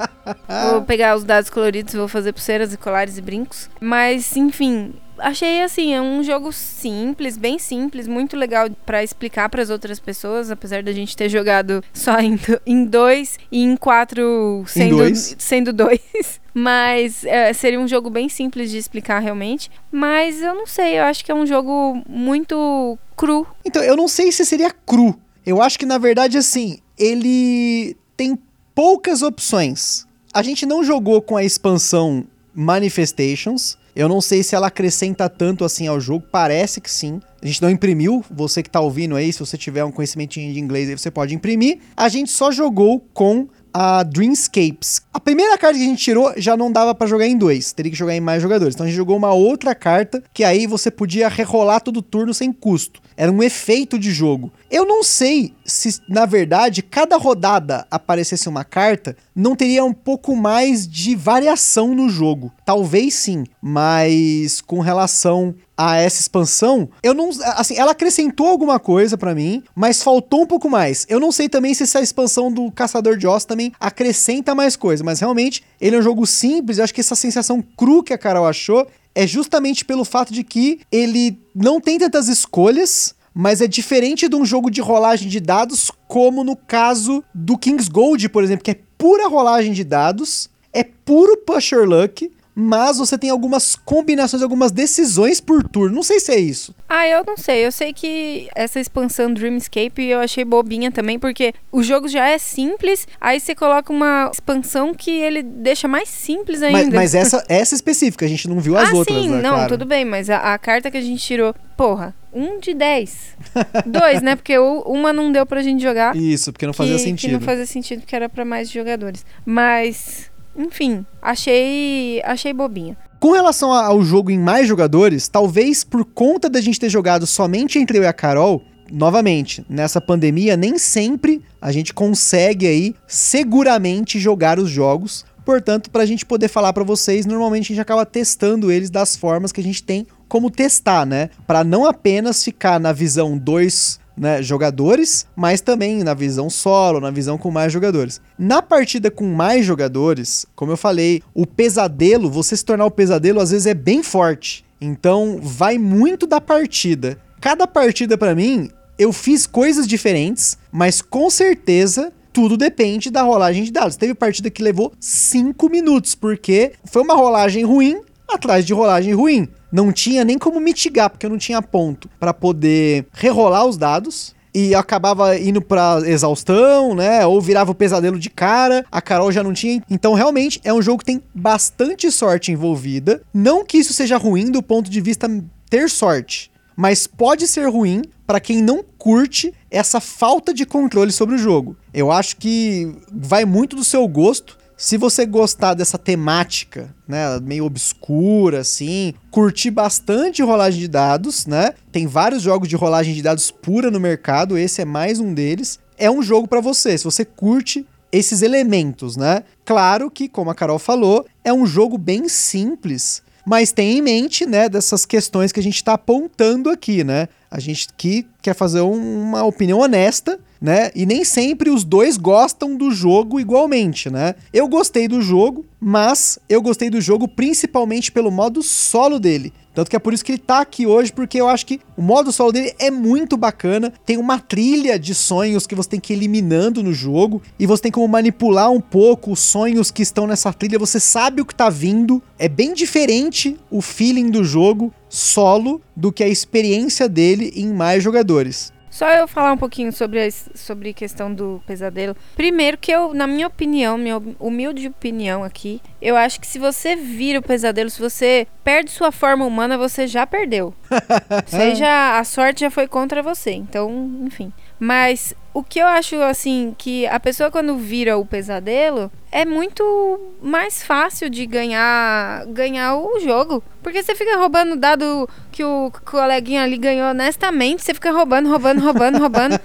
vou 0.72 0.82
pegar 0.84 1.16
os 1.16 1.24
dados 1.24 1.50
coloridos, 1.50 1.94
vou 1.94 2.08
fazer 2.08 2.34
pulseiras 2.34 2.74
e 2.74 2.78
colares 2.78 3.18
e 3.18 3.22
brincos, 3.22 3.70
mas 3.80 4.36
enfim, 4.36 4.94
achei 5.18 5.62
assim, 5.62 5.94
é 5.94 6.02
um 6.02 6.24
jogo 6.24 6.52
simples, 6.52 7.38
bem 7.38 7.58
simples, 7.58 8.08
muito 8.08 8.36
legal 8.36 8.70
para 8.86 9.04
explicar 9.04 9.50
para 9.50 9.62
as 9.62 9.70
outras 9.70 10.00
pessoas, 10.00 10.52
apesar 10.52 10.84
da 10.84 10.92
gente 10.92 11.16
ter 11.16 11.30
jogado 11.30 11.84
só 11.94 12.20
em, 12.20 12.40
em 12.66 12.86
dois 12.86 13.38
e 13.52 13.64
em 13.64 13.76
quatro 13.76 14.64
sendo, 14.68 14.96
em 14.96 14.98
dois. 14.98 15.36
sendo 15.38 15.74
dois. 15.74 16.00
Mas 16.54 17.26
é, 17.26 17.52
seria 17.52 17.80
um 17.80 17.88
jogo 17.88 18.10
bem 18.10 18.30
simples 18.30 18.70
de 18.70 18.78
explicar 18.78 19.20
realmente. 19.20 19.72
Mas 19.92 20.42
eu 20.42 20.54
não 20.54 20.68
sei, 20.68 21.00
eu 21.00 21.04
acho 21.04 21.26
que 21.26 21.32
é 21.32 21.36
um 21.36 21.48
jogo 21.48 22.04
muito 22.08 22.98
cru. 23.16 23.48
Então, 23.66 23.82
eu 23.82 23.98
não 23.98 24.08
sei 24.08 24.32
se 24.32 24.46
seria 24.46 24.70
cru. 24.70 25.20
Eu 25.46 25.62
acho 25.62 25.80
que 25.80 25.86
na 25.86 25.98
verdade, 25.98 26.38
assim, 26.38 26.78
ele 26.98 27.98
tem 28.16 28.38
poucas 28.76 29.24
opções. 29.24 30.06
A 30.34 30.42
gente 30.42 30.66
não 30.66 30.84
jogou 30.84 31.22
com 31.22 31.38
a 31.38 31.44
expansão 31.44 32.26
Manifestations. 32.56 33.78
Eu 33.96 34.10
não 34.10 34.20
sei 34.20 34.42
se 34.42 34.56
ela 34.56 34.66
acrescenta 34.66 35.30
tanto 35.30 35.64
assim 35.64 35.86
ao 35.86 36.02
jogo, 36.02 36.26
parece 36.32 36.82
que 36.82 36.90
sim. 36.90 37.20
A 37.40 37.46
gente 37.46 37.62
não 37.62 37.70
imprimiu, 37.70 38.26
você 38.32 38.64
que 38.64 38.70
tá 38.70 38.80
ouvindo 38.80 39.16
aí, 39.16 39.32
se 39.32 39.40
você 39.40 39.56
tiver 39.56 39.84
um 39.84 39.92
conhecimentinho 39.92 40.52
de 40.52 40.60
inglês 40.60 40.90
aí, 40.90 40.98
você 40.98 41.12
pode 41.12 41.36
imprimir. 41.36 41.78
A 41.96 42.10
gente 42.10 42.32
só 42.32 42.52
jogou 42.52 43.00
com 43.14 43.48
a 43.74 44.04
Dreamscapes. 44.04 45.02
A 45.14 45.20
primeira 45.20 45.58
carta 45.58 45.78
que 45.78 45.84
a 45.84 45.88
gente 45.88 46.04
tirou 46.04 46.32
já 46.38 46.56
não 46.56 46.72
dava 46.72 46.94
para 46.94 47.08
jogar 47.08 47.28
em 47.28 47.38
dois, 47.38 47.74
teria 47.74 47.92
que 47.92 47.98
jogar 47.98 48.16
em 48.16 48.20
mais 48.20 48.42
jogadores. 48.42 48.76
Então 48.76 48.86
a 48.86 48.90
gente 48.90 48.98
jogou 48.98 49.18
uma 49.18 49.34
outra 49.34 49.74
carta 49.74 50.24
que 50.34 50.44
aí 50.44 50.68
você 50.68 50.92
podia 50.92 51.28
rerolar 51.28 51.82
todo 51.82 52.02
turno 52.02 52.34
sem 52.34 52.52
custo. 52.52 53.02
Era 53.18 53.32
um 53.32 53.42
efeito 53.42 53.98
de 53.98 54.12
jogo. 54.12 54.52
Eu 54.70 54.86
não 54.86 55.04
sei 55.04 55.54
se, 55.66 56.02
na 56.08 56.26
verdade, 56.26 56.82
cada 56.82 57.18
rodada 57.18 57.86
aparecesse 57.90 58.50
uma 58.50 58.64
carta, 58.64 59.16
não 59.36 59.56
teria 59.56 59.84
um 59.84 59.94
pouco 59.94 60.36
mais 60.36 60.88
de 60.88 61.16
variação 61.16 61.96
no 61.96 62.10
jogo. 62.10 62.52
Talvez 62.66 63.14
sim, 63.14 63.46
mas 63.62 64.62
com 64.62 64.80
relação 64.80 65.56
a 65.76 65.98
essa 65.98 66.22
expansão, 66.22 66.88
eu 67.02 67.14
não, 67.14 67.30
assim, 67.56 67.76
ela 67.78 67.92
acrescentou 67.92 68.48
alguma 68.48 68.80
coisa 68.80 69.18
para 69.18 69.34
mim, 69.34 69.64
mas 69.76 70.04
faltou 70.04 70.44
um 70.44 70.48
pouco 70.48 70.70
mais. 70.70 71.06
Eu 71.10 71.20
não 71.20 71.32
sei 71.32 71.50
também 71.50 71.74
se 71.74 71.84
essa 71.84 72.02
expansão 72.02 72.52
do 72.52 72.72
Caçador 72.72 73.18
de 73.18 73.26
Ossos 73.26 73.46
também 73.46 73.74
acrescenta 73.80 74.54
mais 74.54 74.76
coisa, 74.76 75.04
mas 75.04 75.20
realmente 75.20 75.64
ele 75.82 75.96
é 75.96 76.00
um 76.00 76.04
jogo 76.04 76.28
simples, 76.28 76.78
eu 76.78 76.84
acho 76.84 76.94
que 76.94 77.02
essa 77.02 77.16
sensação 77.16 77.64
cru 77.76 78.04
que 78.04 78.14
a 78.14 78.18
Carol 78.18 78.46
achou 78.46 78.88
é 79.16 79.28
justamente 79.28 79.86
pelo 79.86 80.06
fato 80.06 80.34
de 80.34 80.44
que 80.44 80.80
ele 80.92 81.38
não 81.54 81.80
tem 81.80 82.00
tantas 82.00 82.28
escolhas, 82.28 83.16
mas 83.34 83.62
é 83.62 83.68
diferente 83.68 84.30
de 84.30 84.36
um 84.36 84.46
jogo 84.46 84.70
de 84.70 84.82
rolagem 84.82 85.28
de 85.28 85.40
dados, 85.40 85.92
como 86.08 86.44
no 86.44 86.56
caso 86.56 87.24
do 87.34 87.58
King's 87.58 87.88
Gold, 87.88 88.30
por 88.30 88.44
exemplo, 88.44 88.64
que 88.64 88.72
é 88.72 88.80
pura 88.98 89.28
rolagem 89.28 89.74
de 89.74 89.84
dados, 89.84 90.50
é 90.72 90.84
puro 90.84 91.38
pusher 91.38 91.88
luck, 91.88 92.32
mas 92.56 92.98
você 92.98 93.18
tem 93.18 93.30
algumas 93.30 93.76
combinações, 93.76 94.44
algumas 94.44 94.72
decisões 94.72 95.42
por 95.42 95.64
turno. 95.68 95.96
Não 95.96 96.04
sei 96.04 96.20
se 96.20 96.32
é 96.32 96.40
isso. 96.40 96.74
Ah, 96.88 97.08
eu 97.08 97.24
não 97.26 97.36
sei. 97.36 97.66
Eu 97.66 97.72
sei 97.72 97.94
que 97.94 98.48
essa 98.56 98.80
expansão 98.80 99.34
Dreamscape 99.34 100.04
eu 100.04 100.20
achei 100.20 100.46
bobinha 100.46 100.92
também, 100.92 101.18
porque 101.18 101.54
o 101.72 101.82
jogo 101.82 102.08
já 102.08 102.28
é 102.28 102.38
simples, 102.38 103.08
aí 103.20 103.40
você 103.40 103.56
coloca 103.56 103.92
uma 103.92 104.30
expansão 104.32 104.94
que 104.94 105.12
ele 105.12 105.42
deixa 105.42 105.88
mais 105.88 106.10
simples 106.10 106.62
ainda. 106.62 106.78
Mas, 106.78 106.90
mas 106.90 107.16
essa, 107.16 107.44
essa 107.50 107.74
específica, 107.74 108.26
a 108.26 108.30
gente 108.30 108.48
não 108.48 108.60
viu 108.60 108.78
as 108.78 108.90
ah, 108.90 108.94
outras, 108.96 109.24
sim, 109.24 109.30
né? 109.30 109.42
Não, 109.42 109.56
claro. 109.56 109.70
tudo 109.70 109.86
bem, 109.86 110.06
mas 110.06 110.30
a, 110.30 110.54
a, 110.54 110.58
carta 110.58 110.92
que 110.92 110.98
a 110.98 111.02
gente 111.02 111.24
tirou, 111.24 111.56
porra, 111.76 112.14
um 112.32 112.60
de 112.60 112.74
dez. 112.74 113.36
Dois, 113.86 114.22
né? 114.22 114.36
Porque 114.36 114.58
uma 114.58 115.12
não 115.12 115.32
deu 115.32 115.46
pra 115.46 115.62
gente 115.64 115.82
jogar. 115.82 116.16
Isso, 116.16 116.52
porque 116.52 116.66
não 116.66 116.74
fazia 116.74 116.96
que, 116.96 117.02
sentido. 117.02 117.30
Que 117.30 117.34
não 117.34 117.42
fazia 117.42 117.66
sentido, 117.66 118.02
porque 118.02 118.16
era 118.16 118.30
para 118.30 118.46
mais 118.46 118.70
jogadores. 118.70 119.26
Mas 119.46 120.32
enfim, 120.56 121.06
achei, 121.22 122.22
achei 122.24 122.54
bobinha. 122.54 122.98
Com 123.20 123.32
relação 123.32 123.72
ao 123.72 124.02
jogo 124.04 124.30
em 124.30 124.38
mais 124.38 124.68
jogadores, 124.68 125.28
talvez 125.28 125.84
por 125.84 126.04
conta 126.04 126.50
da 126.50 126.60
gente 126.60 126.80
ter 126.80 126.90
jogado 126.90 127.26
somente 127.26 127.80
entre 127.80 127.98
eu 127.98 128.04
e 128.04 128.08
a 128.08 128.14
Carol, 128.14 128.62
novamente, 128.92 129.66
nessa 129.70 130.02
pandemia, 130.02 130.58
nem 130.58 130.78
sempre 130.78 131.42
a 131.62 131.72
gente 131.72 131.94
consegue 131.94 132.68
aí 132.68 132.96
seguramente 133.08 134.20
jogar 134.20 134.60
os 134.60 134.70
jogos. 134.70 135.26
Portanto, 135.46 135.90
para 135.90 136.04
a 136.04 136.06
gente 136.06 136.26
poder 136.26 136.48
falar 136.48 136.74
para 136.74 136.84
vocês, 136.84 137.26
normalmente 137.26 137.66
a 137.66 137.76
gente 137.76 137.82
acaba 137.82 138.06
testando 138.06 138.72
eles 138.72 138.90
das 138.90 139.16
formas 139.16 139.52
que 139.52 139.62
a 139.62 139.64
gente 139.64 139.84
tem 139.84 140.06
como 140.28 140.50
testar, 140.50 141.06
né? 141.06 141.30
Para 141.46 141.64
não 141.64 141.86
apenas 141.86 142.44
ficar 142.44 142.80
na 142.80 142.92
visão 142.92 143.38
2 143.38 144.00
né, 144.16 144.42
jogadores, 144.42 145.26
mas 145.36 145.62
também 145.62 146.04
na 146.04 146.14
visão 146.14 146.50
solo, 146.50 147.00
na 147.00 147.12
visão 147.12 147.38
com 147.38 147.52
mais 147.52 147.72
jogadores. 147.72 148.22
Na 148.38 148.62
partida 148.62 149.10
com 149.10 149.26
mais 149.26 149.66
jogadores, 149.66 150.46
como 150.56 150.72
eu 150.72 150.78
falei, 150.78 151.22
o 151.34 151.46
pesadelo, 151.46 152.30
você 152.30 152.56
se 152.56 152.66
tornar 152.66 152.86
o 152.86 152.92
pesadelo 152.92 153.40
às 153.40 153.52
vezes 153.52 153.68
é 153.68 153.74
bem 153.74 154.04
forte. 154.04 154.64
Então 154.80 155.40
vai 155.42 155.78
muito 155.78 156.28
da 156.28 156.40
partida. 156.42 157.18
Cada 157.42 157.68
partida 157.68 158.18
para 158.18 158.36
mim, 158.36 158.70
eu 158.98 159.12
fiz 159.12 159.46
coisas 159.46 159.88
diferentes, 159.88 160.58
mas 160.72 161.02
com 161.02 161.30
certeza 161.30 162.12
tudo 162.32 162.58
depende 162.58 163.12
da 163.12 163.22
rolagem 163.22 163.64
de 163.64 163.72
dados. 163.72 163.96
Teve 163.96 164.14
partida 164.16 164.50
que 164.50 164.64
levou 164.64 164.92
5 165.00 165.70
minutos, 165.70 166.16
porque 166.16 166.74
foi 166.86 167.04
uma 167.04 167.14
rolagem 167.14 167.64
ruim 167.64 168.02
atrás 168.28 168.66
de 168.66 168.74
rolagem 168.74 169.14
ruim 169.14 169.48
não 169.74 169.92
tinha 169.92 170.24
nem 170.24 170.38
como 170.38 170.60
mitigar, 170.60 171.10
porque 171.10 171.26
eu 171.26 171.32
não 171.32 171.38
tinha 171.40 171.60
ponto 171.60 172.08
para 172.20 172.32
poder 172.32 173.08
rerolar 173.12 173.66
os 173.66 173.76
dados 173.76 174.36
e 174.54 174.76
acabava 174.76 175.36
indo 175.36 175.60
pra 175.60 176.00
exaustão, 176.06 176.94
né? 176.94 177.26
Ou 177.26 177.42
virava 177.42 177.72
o 177.72 177.76
pesadelo 177.76 178.20
de 178.20 178.30
cara, 178.30 178.86
a 178.92 179.02
Carol 179.02 179.32
já 179.32 179.42
não 179.42 179.52
tinha. 179.52 179.82
Então, 179.90 180.14
realmente, 180.14 180.62
é 180.64 180.72
um 180.72 180.82
jogo 180.82 181.00
que 181.00 181.06
tem 181.06 181.24
bastante 181.34 182.12
sorte 182.12 182.52
envolvida. 182.52 183.24
Não 183.34 183.66
que 183.66 183.80
isso 183.80 183.94
seja 183.94 184.16
ruim 184.16 184.52
do 184.52 184.62
ponto 184.62 184.92
de 184.92 185.02
vista 185.02 185.28
ter 185.68 185.90
sorte, 185.90 186.52
mas 186.76 187.08
pode 187.08 187.48
ser 187.48 187.68
ruim 187.68 188.04
para 188.28 188.40
quem 188.40 188.62
não 188.62 188.84
curte 188.98 189.52
essa 189.72 190.00
falta 190.00 190.54
de 190.54 190.68
controle 190.68 191.12
sobre 191.12 191.34
o 191.34 191.40
jogo. 191.40 191.76
Eu 191.92 192.12
acho 192.12 192.38
que 192.38 192.96
vai 193.12 193.44
muito 193.44 193.76
do 193.76 193.84
seu 193.84 194.08
gosto 194.08 194.56
Se 194.76 194.98
você 194.98 195.26
gostar 195.26 195.74
dessa 195.74 195.98
temática, 195.98 196.94
né, 197.08 197.40
meio 197.42 197.66
obscura 197.66 198.62
assim, 198.62 199.14
curtir 199.32 199.72
bastante 199.72 200.42
rolagem 200.42 200.80
de 200.80 200.88
dados, 200.88 201.46
né? 201.46 201.74
Tem 201.92 202.08
vários 202.08 202.42
jogos 202.42 202.68
de 202.68 202.76
rolagem 202.76 203.14
de 203.14 203.22
dados 203.22 203.52
pura 203.52 203.92
no 203.92 204.00
mercado, 204.00 204.58
esse 204.58 204.82
é 204.82 204.86
mais 204.86 205.20
um 205.20 205.34
deles. 205.34 205.80
É 205.98 206.10
um 206.10 206.22
jogo 206.22 206.48
para 206.48 206.60
você. 206.60 206.98
Se 206.98 207.04
você 207.04 207.24
curte 207.24 207.86
esses 208.12 208.42
elementos, 208.42 209.16
né? 209.16 209.44
Claro 209.66 210.10
que, 210.10 210.28
como 210.28 210.52
a 210.52 210.56
Carol 210.56 210.80
falou, 210.80 211.26
é 211.44 211.54
um 211.54 211.66
jogo 211.66 211.98
bem 211.98 212.28
simples, 212.28 213.24
mas 213.46 213.72
tem 213.72 213.98
em 213.98 214.02
mente, 214.02 214.46
né, 214.46 214.70
dessas 214.70 215.06
questões 215.06 215.52
que 215.52 215.60
a 215.60 215.64
gente 215.64 215.76
está 215.76 215.94
apontando 215.94 216.70
aqui, 216.70 217.04
né? 217.04 217.28
A 217.50 217.60
gente 217.60 217.88
que 217.98 218.26
quer 218.42 218.54
fazer 218.54 218.82
um, 218.82 219.22
uma 219.22 219.44
opinião 219.44 219.80
honesta, 219.80 220.40
né? 220.64 220.92
E 220.96 221.06
nem 221.06 221.26
sempre 221.26 221.70
os 221.70 221.84
dois 221.84 222.16
gostam 222.16 222.78
do 222.78 222.90
jogo 222.90 223.38
igualmente, 223.38 224.10
né? 224.10 224.34
Eu 224.54 224.66
gostei 224.66 225.10
do 225.10 225.22
jogo, 225.22 225.66
mas 225.78 226.40
eu 226.48 226.62
gostei 226.62 226.90
do 226.90 227.02
jogo 227.02 227.28
principalmente 227.28 228.10
pelo 228.10 228.32
modo 228.32 228.64
solo 228.64 229.20
dele. 229.20 229.52
Tanto 229.74 229.90
que 229.90 229.96
é 229.98 230.00
por 230.00 230.14
isso 230.14 230.24
que 230.24 230.32
ele 230.32 230.40
tá 230.40 230.62
aqui 230.62 230.88
hoje, 230.88 231.12
porque 231.12 231.42
eu 231.42 231.50
acho 231.50 231.66
que 231.66 231.82
o 231.98 232.02
modo 232.02 232.32
solo 232.32 232.54
dele 232.54 232.74
é 232.80 232.90
muito 232.90 233.36
bacana. 233.36 233.92
Tem 234.06 234.16
uma 234.16 234.40
trilha 234.40 234.98
de 234.98 235.14
sonhos 235.14 235.68
que 235.68 235.76
você 235.76 235.90
tem 235.90 236.00
que 236.00 236.14
ir 236.14 236.16
eliminando 236.16 236.82
no 236.82 236.94
jogo. 236.94 237.42
E 237.60 237.66
você 237.66 237.84
tem 237.84 237.92
como 237.92 238.08
manipular 238.08 238.72
um 238.72 238.80
pouco 238.80 239.32
os 239.32 239.40
sonhos 239.42 239.92
que 239.92 240.04
estão 240.04 240.28
nessa 240.28 240.54
trilha. 240.54 240.80
Você 240.80 241.00
sabe 241.00 241.42
o 241.42 241.46
que 241.46 241.56
tá 241.56 241.70
vindo. 241.70 242.22
É 242.40 242.48
bem 242.48 242.74
diferente 242.74 243.58
o 243.70 243.82
feeling 243.82 244.30
do 244.30 244.44
jogo 244.44 244.94
solo 245.10 245.82
do 245.96 246.12
que 246.12 246.24
a 246.24 246.30
experiência 246.30 247.10
dele 247.10 247.52
em 247.56 247.74
mais 247.74 248.04
jogadores. 248.04 248.72
Só 248.94 249.10
eu 249.10 249.28
falar 249.28 249.52
um 249.52 249.58
pouquinho 249.58 249.92
sobre 249.92 250.24
a 250.24 250.30
sobre 250.54 250.94
questão 250.94 251.34
do 251.34 251.64
pesadelo. 251.66 252.16
Primeiro 252.36 252.78
que 252.78 252.92
eu, 252.92 253.12
na 253.12 253.26
minha 253.26 253.48
opinião, 253.48 253.98
minha 253.98 254.22
humilde 254.40 254.88
opinião 254.88 255.44
aqui, 255.44 255.82
eu 256.00 256.16
acho 256.16 256.40
que 256.40 256.46
se 256.46 256.60
você 256.60 256.96
vira 256.96 257.40
o 257.40 257.42
pesadelo, 257.42 257.90
se 257.90 258.00
você 258.00 258.46
perde 258.64 258.92
sua 258.92 259.12
forma 259.12 259.46
humana, 259.46 259.80
você 259.80 260.06
já 260.06 260.28
perdeu. 260.28 260.76
Seja 261.48 262.20
a 262.20 262.24
sorte 262.24 262.62
já 262.62 262.70
foi 262.70 262.88
contra 262.88 263.24
você. 263.24 263.54
Então, 263.54 264.12
enfim. 264.22 264.54
Mas 264.84 265.34
o 265.54 265.64
que 265.64 265.80
eu 265.80 265.88
acho 265.88 266.22
assim 266.22 266.76
que 266.78 267.08
a 267.08 267.18
pessoa 267.18 267.50
quando 267.50 267.78
vira 267.78 268.18
o 268.18 268.26
pesadelo 268.26 269.10
é 269.32 269.46
muito 269.46 270.34
mais 270.42 270.84
fácil 270.84 271.30
de 271.30 271.46
ganhar 271.46 272.46
ganhar 272.48 272.98
o 272.98 273.18
jogo, 273.22 273.64
porque 273.82 274.04
você 274.04 274.14
fica 274.14 274.36
roubando 274.36 274.76
dado 274.76 275.30
que 275.54 275.64
o 275.64 275.90
coleguinha 276.04 276.64
ali 276.64 276.78
ganhou 276.78 277.12
honestamente, 277.12 277.82
você 277.82 277.94
fica 277.94 278.12
roubando, 278.12 278.50
roubando, 278.50 278.82
roubando, 278.82 279.20
roubando 279.20 279.58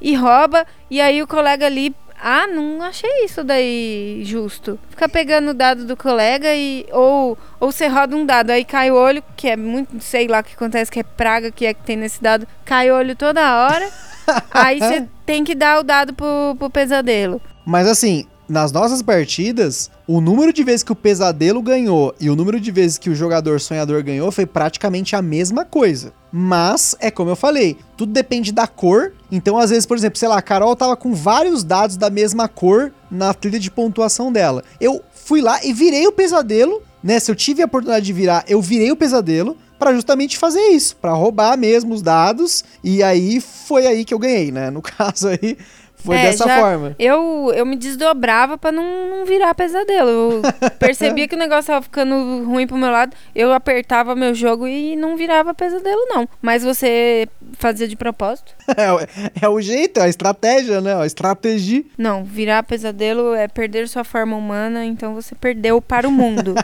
e 0.00 0.16
rouba 0.16 0.66
e 0.90 1.00
aí 1.00 1.22
o 1.22 1.28
colega 1.28 1.66
ali 1.66 1.94
ah, 2.20 2.48
não 2.48 2.82
achei 2.82 3.24
isso 3.24 3.44
daí 3.44 4.22
justo. 4.24 4.76
Fica 4.90 5.08
pegando 5.08 5.50
o 5.50 5.54
dado 5.54 5.84
do 5.84 5.96
colega 5.96 6.52
e 6.52 6.84
ou 6.90 7.38
ou 7.60 7.70
você 7.70 7.86
roda 7.86 8.16
um 8.16 8.26
dado, 8.26 8.50
aí 8.50 8.64
cai 8.64 8.90
o 8.90 8.96
olho, 8.96 9.22
que 9.36 9.46
é 9.46 9.56
muito, 9.56 10.02
sei 10.02 10.26
lá 10.26 10.40
o 10.40 10.42
que 10.42 10.54
acontece, 10.54 10.90
que 10.90 10.98
é 10.98 11.04
praga 11.04 11.52
que 11.52 11.64
é 11.64 11.72
que 11.72 11.82
tem 11.84 11.96
nesse 11.96 12.20
dado, 12.20 12.44
cai 12.64 12.90
o 12.90 12.96
olho 12.96 13.14
toda 13.14 13.68
hora. 13.68 14.13
Aí 14.50 14.78
você 14.78 15.06
tem 15.26 15.44
que 15.44 15.54
dar 15.54 15.80
o 15.80 15.82
dado 15.82 16.14
pro, 16.14 16.56
pro 16.58 16.70
pesadelo. 16.70 17.40
Mas 17.64 17.86
assim, 17.86 18.26
nas 18.48 18.70
nossas 18.72 19.00
partidas, 19.00 19.90
o 20.06 20.20
número 20.20 20.52
de 20.52 20.62
vezes 20.62 20.82
que 20.82 20.92
o 20.92 20.96
pesadelo 20.96 21.62
ganhou 21.62 22.14
e 22.20 22.28
o 22.28 22.36
número 22.36 22.60
de 22.60 22.70
vezes 22.70 22.98
que 22.98 23.08
o 23.08 23.14
jogador 23.14 23.60
sonhador 23.60 24.02
ganhou 24.02 24.30
foi 24.30 24.44
praticamente 24.44 25.16
a 25.16 25.22
mesma 25.22 25.64
coisa. 25.64 26.12
Mas, 26.30 26.94
é 27.00 27.10
como 27.10 27.30
eu 27.30 27.36
falei, 27.36 27.78
tudo 27.96 28.12
depende 28.12 28.52
da 28.52 28.66
cor. 28.66 29.14
Então, 29.30 29.56
às 29.56 29.70
vezes, 29.70 29.86
por 29.86 29.96
exemplo, 29.96 30.18
sei 30.18 30.28
lá, 30.28 30.36
a 30.36 30.42
Carol 30.42 30.76
tava 30.76 30.96
com 30.96 31.14
vários 31.14 31.64
dados 31.64 31.96
da 31.96 32.10
mesma 32.10 32.48
cor 32.48 32.92
na 33.10 33.32
trilha 33.32 33.58
de 33.58 33.70
pontuação 33.70 34.30
dela. 34.30 34.62
Eu 34.80 35.02
fui 35.12 35.40
lá 35.40 35.64
e 35.64 35.72
virei 35.72 36.06
o 36.06 36.12
pesadelo, 36.12 36.82
né? 37.02 37.18
Se 37.18 37.30
eu 37.30 37.34
tive 37.34 37.62
a 37.62 37.66
oportunidade 37.66 38.04
de 38.04 38.12
virar, 38.12 38.44
eu 38.46 38.60
virei 38.60 38.92
o 38.92 38.96
pesadelo 38.96 39.56
para 39.78 39.92
justamente 39.92 40.38
fazer 40.38 40.62
isso, 40.68 40.96
para 40.96 41.12
roubar 41.12 41.56
mesmo 41.56 41.94
os 41.94 42.02
dados. 42.02 42.64
E 42.82 43.02
aí 43.02 43.40
foi 43.40 43.86
aí 43.86 44.04
que 44.04 44.14
eu 44.14 44.18
ganhei, 44.18 44.50
né? 44.50 44.70
No 44.70 44.80
caso 44.82 45.28
aí 45.28 45.56
foi 46.04 46.16
é, 46.16 46.22
dessa 46.24 46.44
forma. 46.44 46.94
Eu, 46.98 47.50
eu 47.56 47.64
me 47.64 47.76
desdobrava 47.76 48.58
para 48.58 48.70
não, 48.70 49.08
não, 49.08 49.24
virar 49.24 49.54
pesadelo. 49.54 50.10
Eu 50.10 50.42
percebia 50.78 51.26
que 51.26 51.34
o 51.34 51.38
negócio 51.38 51.68
tava 51.68 51.82
ficando 51.82 52.44
ruim 52.44 52.66
pro 52.66 52.76
meu 52.76 52.90
lado. 52.90 53.16
Eu 53.34 53.52
apertava 53.54 54.14
meu 54.14 54.34
jogo 54.34 54.68
e 54.68 54.94
não 54.96 55.16
virava 55.16 55.54
pesadelo, 55.54 56.06
não. 56.08 56.28
Mas 56.42 56.62
você 56.62 57.26
fazia 57.54 57.88
de 57.88 57.96
propósito? 57.96 58.54
é, 58.76 59.46
é 59.46 59.48
o 59.48 59.58
jeito, 59.62 59.98
é 59.98 60.02
a 60.02 60.08
estratégia, 60.08 60.82
né? 60.82 60.94
A 60.94 61.06
estratégia. 61.06 61.82
Não, 61.96 62.22
virar 62.22 62.62
pesadelo 62.64 63.34
é 63.34 63.48
perder 63.48 63.88
sua 63.88 64.04
forma 64.04 64.36
humana, 64.36 64.84
então 64.84 65.14
você 65.14 65.34
perdeu 65.34 65.80
para 65.80 66.06
o 66.06 66.12
mundo. 66.12 66.54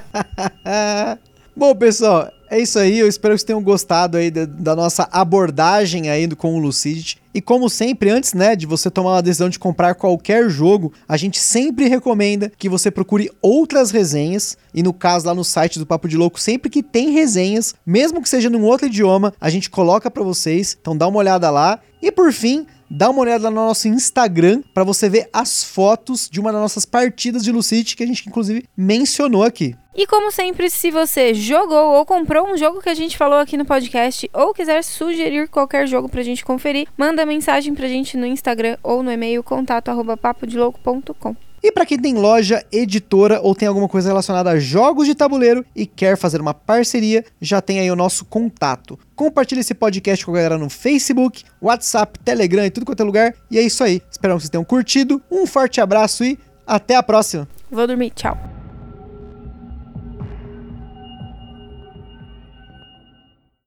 Bom, 1.57 1.75
pessoal, 1.75 2.31
é 2.49 2.61
isso 2.61 2.79
aí. 2.79 2.99
Eu 2.99 3.09
espero 3.09 3.35
que 3.35 3.39
vocês 3.39 3.47
tenham 3.47 3.63
gostado 3.63 4.17
aí 4.17 4.31
da, 4.31 4.45
da 4.45 4.77
nossa 4.77 5.09
abordagem 5.11 6.09
aí 6.09 6.29
com 6.35 6.55
o 6.55 6.59
Lucidity. 6.59 7.21
E 7.35 7.41
como 7.41 7.69
sempre, 7.69 8.11
antes, 8.11 8.35
né, 8.35 8.57
de 8.57 8.67
você 8.67 8.91
tomar 8.91 9.15
uma 9.15 9.23
decisão 9.23 9.49
de 9.49 9.59
comprar 9.59 9.95
qualquer 9.95 10.49
jogo, 10.49 10.93
a 11.09 11.17
gente 11.17 11.39
sempre 11.39 11.89
recomenda 11.89 12.51
que 12.59 12.69
você 12.69 12.91
procure 12.91 13.31
outras 13.43 13.91
resenhas. 13.91 14.57
E 14.73 14.83
no 14.83 14.93
caso 14.93 15.27
lá 15.27 15.35
no 15.35 15.45
site 15.45 15.79
do 15.79 15.87
Papo 15.87 16.09
de 16.09 16.17
Louco, 16.17 16.41
sempre 16.41 16.71
que 16.71 16.83
tem 16.83 17.11
resenhas, 17.11 17.75
mesmo 17.85 18.23
que 18.23 18.29
seja 18.29 18.49
num 18.49 18.65
outro 18.65 18.87
idioma, 18.87 19.35
a 19.41 19.51
gente 19.51 19.69
coloca 19.69 20.11
para 20.11 20.23
vocês. 20.23 20.77
Então 20.81 20.97
dá 20.97 21.07
uma 21.07 21.19
olhada 21.19 21.51
lá. 21.51 21.81
E 22.01 22.11
por 22.11 22.33
fim, 22.33 22.67
dá 22.91 23.09
uma 23.09 23.21
olhada 23.21 23.49
no 23.49 23.57
nosso 23.57 23.87
Instagram 23.87 24.63
para 24.75 24.85
você 24.85 25.09
ver 25.09 25.29
as 25.33 25.63
fotos 25.63 26.29
de 26.29 26.41
uma 26.41 26.53
das 26.53 26.61
nossas 26.61 26.85
partidas 26.85 27.45
de 27.45 27.53
Lucid 27.53 27.95
que 27.95 28.03
a 28.03 28.07
gente 28.07 28.29
inclusive 28.29 28.65
mencionou 28.77 29.45
aqui. 29.45 29.77
E 29.95 30.07
como 30.07 30.31
sempre, 30.31 30.71
se 30.71 30.91
você 30.91 31.35
jogou 31.35 31.95
ou 31.95 32.07
comprou 32.07 32.49
um 32.49 32.57
jogo 32.57 32.81
que 32.81 32.89
a 32.89 32.95
gente 32.95 33.17
falou 33.17 33.39
aqui 33.39 33.57
no 33.57 33.65
podcast 33.65 34.31
ou 34.33 34.55
quiser 34.55 34.83
sugerir 34.83 35.49
qualquer 35.49 35.87
jogo 35.87 36.09
pra 36.09 36.23
gente 36.23 36.45
conferir, 36.45 36.89
manda 36.97 37.27
mensagem 37.27 37.75
pra 37.75 37.89
gente 37.89 38.17
no 38.17 38.25
Instagram 38.25 38.77
ou 38.83 39.03
no 39.03 39.11
e-mail 39.11 39.43
contato@papodelouco.com. 39.43 41.37
E 41.63 41.71
para 41.71 41.85
quem 41.85 41.99
tem 41.99 42.15
loja, 42.15 42.65
editora 42.73 43.41
ou 43.41 43.55
tem 43.55 43.69
alguma 43.69 43.89
coisa 43.89 44.09
relacionada 44.09 44.51
a 44.51 44.59
jogos 44.59 45.07
de 45.07 45.15
tabuleiro 45.15 45.65
e 45.77 45.85
quer 45.87 46.17
fazer 46.17 46.41
uma 46.41 46.55
parceria, 46.55 47.25
já 47.41 47.61
tem 47.61 47.81
aí 47.81 47.91
o 47.91 47.97
nosso 47.97 48.25
contato. 48.25 48.99
Compartilhe 49.15 49.61
esse 49.61 49.75
podcast 49.75 50.25
com 50.25 50.31
a 50.33 50.35
galera 50.35 50.59
no 50.59 50.71
Facebook, 50.71 51.45
WhatsApp, 51.61 52.19
Telegram 52.21 52.65
e 52.65 52.71
tudo 52.71 52.87
quanto 52.87 53.01
é 53.01 53.05
lugar. 53.05 53.35
E 53.51 53.59
é 53.59 53.63
isso 53.63 53.85
aí. 53.85 54.01
Espero 54.11 54.35
que 54.35 54.41
vocês 54.41 54.51
tenham 54.51 54.65
curtido. 54.65 55.23
Um 55.31 55.47
forte 55.47 55.81
abraço 55.81 56.25
e 56.25 56.39
até 56.67 56.97
a 56.97 57.03
próxima. 57.03 57.47
Vou 57.71 57.87
dormir. 57.87 58.11
Tchau. 58.11 58.60